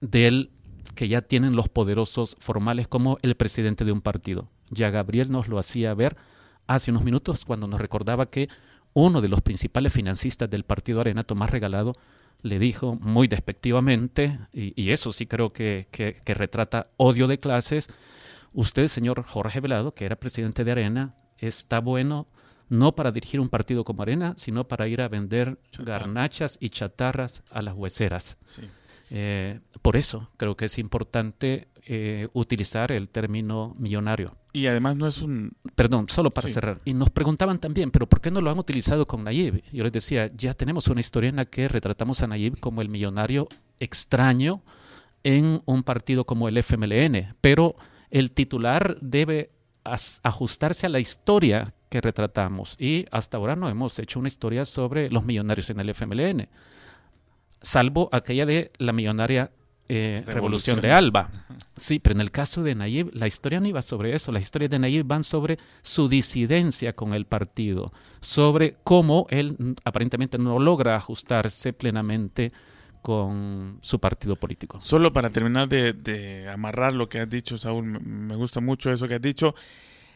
del 0.00 0.50
que 0.94 1.06
ya 1.06 1.20
tienen 1.20 1.54
los 1.54 1.68
poderosos 1.68 2.36
formales 2.40 2.88
como 2.88 3.18
el 3.22 3.36
presidente 3.36 3.84
de 3.84 3.92
un 3.92 4.00
partido. 4.00 4.48
Ya 4.70 4.90
Gabriel 4.90 5.30
nos 5.30 5.48
lo 5.48 5.58
hacía 5.58 5.94
ver 5.94 6.16
hace 6.66 6.90
unos 6.90 7.04
minutos 7.04 7.44
cuando 7.44 7.66
nos 7.66 7.80
recordaba 7.80 8.26
que 8.26 8.48
uno 8.92 9.20
de 9.20 9.28
los 9.28 9.42
principales 9.42 9.92
financistas 9.92 10.50
del 10.50 10.64
partido 10.64 11.00
Arena, 11.00 11.22
Tomás 11.22 11.50
Regalado, 11.50 11.94
le 12.42 12.58
dijo 12.58 12.96
muy 12.96 13.26
despectivamente, 13.26 14.38
y, 14.52 14.90
eso 14.90 15.12
sí 15.12 15.26
creo 15.26 15.52
que, 15.52 15.88
que, 15.90 16.34
retrata 16.34 16.88
odio 16.96 17.26
de 17.26 17.38
clases, 17.38 17.88
usted, 18.52 18.86
señor 18.88 19.24
Jorge 19.24 19.60
Velado, 19.60 19.92
que 19.92 20.04
era 20.04 20.16
presidente 20.16 20.64
de 20.64 20.70
Arena, 20.72 21.14
está 21.38 21.80
bueno 21.80 22.28
no 22.68 22.94
para 22.94 23.12
dirigir 23.12 23.40
un 23.40 23.48
partido 23.48 23.84
como 23.84 24.02
Arena, 24.02 24.34
sino 24.36 24.68
para 24.68 24.88
ir 24.88 25.00
a 25.00 25.08
vender 25.08 25.58
garnachas 25.78 26.58
y 26.60 26.68
chatarras 26.68 27.42
a 27.50 27.62
las 27.62 27.74
hueseras. 27.74 28.36
Sí. 28.42 28.62
Eh, 29.10 29.60
por 29.80 29.96
eso 29.96 30.28
creo 30.36 30.54
que 30.54 30.66
es 30.66 30.78
importante 30.78 31.68
eh, 31.90 32.28
utilizar 32.34 32.92
el 32.92 33.08
término 33.08 33.72
millonario. 33.78 34.36
Y 34.52 34.66
además 34.66 34.96
no 34.96 35.06
es 35.06 35.22
un... 35.22 35.52
Perdón, 35.74 36.06
solo 36.08 36.30
para 36.30 36.46
cerrar. 36.46 36.78
Y 36.84 36.92
nos 36.92 37.08
preguntaban 37.08 37.58
también, 37.58 37.90
pero 37.90 38.06
¿por 38.06 38.20
qué 38.20 38.30
no 38.30 38.42
lo 38.42 38.50
han 38.50 38.58
utilizado 38.58 39.06
con 39.06 39.24
Nayib? 39.24 39.62
Yo 39.72 39.84
les 39.84 39.92
decía, 39.92 40.28
ya 40.28 40.52
tenemos 40.52 40.88
una 40.88 41.00
historia 41.00 41.30
en 41.30 41.36
la 41.36 41.46
que 41.46 41.66
retratamos 41.66 42.22
a 42.22 42.26
Nayib 42.26 42.60
como 42.60 42.82
el 42.82 42.90
millonario 42.90 43.48
extraño 43.80 44.62
en 45.24 45.62
un 45.64 45.82
partido 45.82 46.26
como 46.26 46.48
el 46.48 46.58
FMLN, 46.58 47.34
pero 47.40 47.74
el 48.10 48.32
titular 48.32 48.98
debe 49.00 49.50
ajustarse 50.22 50.84
a 50.84 50.90
la 50.90 51.00
historia 51.00 51.72
que 51.88 52.02
retratamos 52.02 52.76
y 52.78 53.06
hasta 53.10 53.38
ahora 53.38 53.56
no 53.56 53.70
hemos 53.70 53.98
hecho 53.98 54.18
una 54.18 54.28
historia 54.28 54.66
sobre 54.66 55.08
los 55.08 55.24
millonarios 55.24 55.70
en 55.70 55.80
el 55.80 55.88
FMLN 55.88 56.48
salvo 57.60 58.08
aquella 58.12 58.46
de 58.46 58.72
la 58.78 58.92
millonaria 58.92 59.50
eh, 59.88 60.22
Revolución. 60.26 60.80
de 60.80 60.92
Alba. 60.92 61.30
Sí, 61.76 61.98
pero 61.98 62.14
en 62.14 62.20
el 62.20 62.30
caso 62.30 62.62
de 62.62 62.74
Nayib, 62.74 63.10
la 63.14 63.26
historia 63.26 63.60
no 63.60 63.66
iba 63.66 63.80
sobre 63.82 64.14
eso. 64.14 64.32
Las 64.32 64.42
historias 64.42 64.70
de 64.70 64.78
Nayib 64.78 65.06
van 65.06 65.24
sobre 65.24 65.58
su 65.82 66.08
disidencia 66.08 66.92
con 66.92 67.14
el 67.14 67.24
partido, 67.24 67.92
sobre 68.20 68.76
cómo 68.84 69.26
él 69.30 69.76
aparentemente 69.84 70.38
no 70.38 70.58
logra 70.58 70.96
ajustarse 70.96 71.72
plenamente 71.72 72.52
con 73.00 73.78
su 73.80 73.98
partido 74.00 74.36
político. 74.36 74.80
Solo 74.80 75.12
para 75.12 75.30
terminar 75.30 75.68
de, 75.68 75.92
de 75.92 76.48
amarrar 76.48 76.94
lo 76.94 77.08
que 77.08 77.20
has 77.20 77.30
dicho, 77.30 77.56
Saúl, 77.56 77.84
me 77.84 78.36
gusta 78.36 78.60
mucho 78.60 78.92
eso 78.92 79.08
que 79.08 79.14
has 79.14 79.22
dicho. 79.22 79.54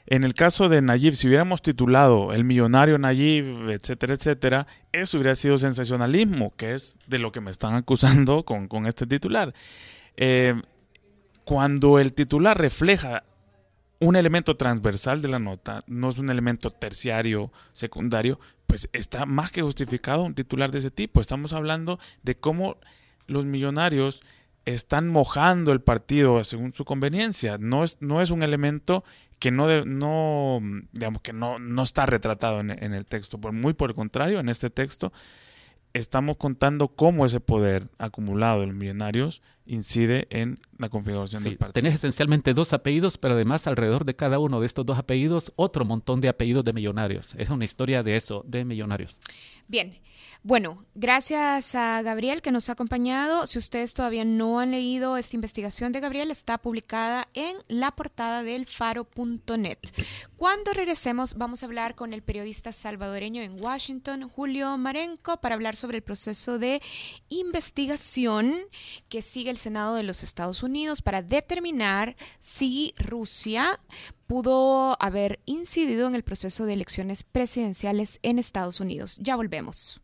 En 0.07 0.25
el 0.25 0.35
caso 0.35 0.69
de 0.69 0.83
Nayib, 0.83 1.15
si 1.15 1.29
hubiéramos 1.29 1.63
titulado 1.63 2.33
El 2.33 2.45
millonario 2.45 2.99
Nayib, 2.99 3.71
etcétera, 3.71 4.15
etcétera, 4.15 4.67
eso 4.91 5.19
hubiera 5.19 5.35
sido 5.35 5.59
sensacionalismo, 5.59 6.55
que 6.57 6.75
es 6.75 6.99
de 7.07 7.19
lo 7.19 7.33
que 7.33 7.41
me 7.41 7.51
están 7.51 7.75
acusando 7.75 8.45
con, 8.45 8.87
este 8.87 9.07
titular. 9.07 9.55
Eh, 10.17 10.61
cuando 11.45 11.99
el 11.99 12.13
titular 12.13 12.59
refleja 12.59 13.25
un 14.01 14.17
elemento 14.17 14.57
transversal 14.57 15.23
de 15.23 15.29
la 15.29 15.39
nota, 15.39 15.85
no 15.87 16.09
es 16.09 16.19
un 16.19 16.29
elemento 16.29 16.71
terciario, 16.71 17.53
secundario, 17.73 18.41
pues 18.67 18.89
está 18.93 19.27
más 19.27 19.53
que 19.53 19.63
justificado 19.63 20.25
un 20.25 20.35
titular 20.35 20.73
de 20.73 20.79
ese 20.79 20.91
tipo. 20.91 21.21
Estamos 21.21 21.53
hablando 21.53 22.01
de 22.23 22.35
cómo 22.35 22.79
los 23.29 23.45
millonarios 23.45 24.23
están 24.65 25.09
mojando 25.09 25.73
el 25.73 25.81
partido 25.81 26.43
según 26.45 26.73
su 26.73 26.85
conveniencia. 26.85 27.59
No 27.59 27.85
es, 27.85 27.99
no 28.01 28.21
es 28.21 28.31
un 28.31 28.43
elemento 28.43 29.05
que 29.39 29.51
no, 29.51 29.85
no 29.85 30.61
digamos 30.93 31.21
que 31.23 31.33
no, 31.33 31.59
no 31.59 31.83
está 31.83 32.07
retratado 32.07 32.61
en, 32.61 32.71
el 32.71 33.07
texto. 33.07 33.41
Por, 33.41 33.53
muy 33.53 33.73
por 33.75 33.91
el 33.91 33.97
contrario, 33.97 34.39
en 34.39 34.49
este 34.49 34.71
texto 34.71 35.13
estamos 35.95 36.37
contando 36.37 36.89
cómo 36.89 37.27
ese 37.27 37.41
poder 37.41 37.89
acumulado 37.99 38.61
de 38.61 38.69
los 38.69 38.77
millonarios 38.77 39.43
incide 39.67 40.27
en 40.31 40.59
la 40.79 40.89
configuración 40.89 41.43
del 41.43 41.57
partido. 41.57 41.83
Tenés 41.83 41.95
esencialmente 41.95 42.55
dos 42.55 42.73
apellidos, 42.73 43.19
pero 43.19 43.35
además 43.35 43.67
alrededor 43.67 44.05
de 44.05 44.17
cada 44.17 44.39
uno 44.39 44.61
de 44.61 44.67
estos 44.67 44.87
dos 44.87 44.99
apellidos, 44.99 45.53
otro 45.57 45.85
montón 45.85 46.21
de 46.21 46.29
apellidos 46.29 46.65
de 46.65 46.73
millonarios. 46.73 47.35
Es 47.37 47.51
una 47.51 47.65
historia 47.65 48.03
de 48.03 48.17
eso, 48.17 48.45
de 48.47 48.65
millonarios. 48.65 49.19
Bien, 49.69 49.99
bueno, 50.45 50.85
gracias 50.97 51.77
a 51.77 52.03
Gabriel 52.03 52.43
que 52.43 52.51
nos 52.51 52.69
ha 52.69 52.73
acompañado. 52.73 53.47
Si 53.47 53.59
ustedes 53.59 53.95
todavía 53.95 54.25
no 54.25 54.59
han 54.59 54.73
leído 54.73 55.17
esta 55.17 55.37
investigación 55.37 55.93
de 55.93 56.01
Gabriel, 56.01 56.33
está 56.33 56.59
publicada 56.59 57.29
en 57.33 57.57
la 57.69 57.93
portada 57.93 58.43
del 58.43 58.67
faro.net. 58.67 59.79
Cuando 60.37 60.73
regresemos, 60.73 61.35
vamos 61.35 61.63
a 61.63 61.67
hablar 61.67 61.95
con 61.95 62.13
el 62.13 62.23
periodista 62.23 62.73
salvadoreño 62.73 63.41
en 63.41 63.63
Washington, 63.63 64.29
Julio 64.29 64.77
Marenco, 64.79 65.41
para 65.41 65.55
hablar 65.55 65.77
sobre 65.77 65.99
el 65.99 66.03
proceso 66.03 66.59
de 66.59 66.83
investigación 67.29 68.53
que 69.09 69.23
sigue 69.23 69.51
el 69.51 69.59
Senado 69.59 69.95
de 69.95 70.03
los 70.03 70.25
Estados 70.25 70.65
Unidos 70.65 71.03
para 71.03 71.23
determinar 71.23 72.17
si 72.41 72.95
Rusia 72.99 73.79
pudo 74.27 74.97
haber 75.01 75.39
incidido 75.45 76.09
en 76.09 76.17
el 76.17 76.25
proceso 76.25 76.67
de 76.67 76.73
elecciones 76.73 77.23
presidenciales 77.23 78.19
en 78.23 78.41
Estados 78.41 78.81
Unidos. 78.81 79.19
Ya 79.21 79.37
volvemos. 79.37 80.03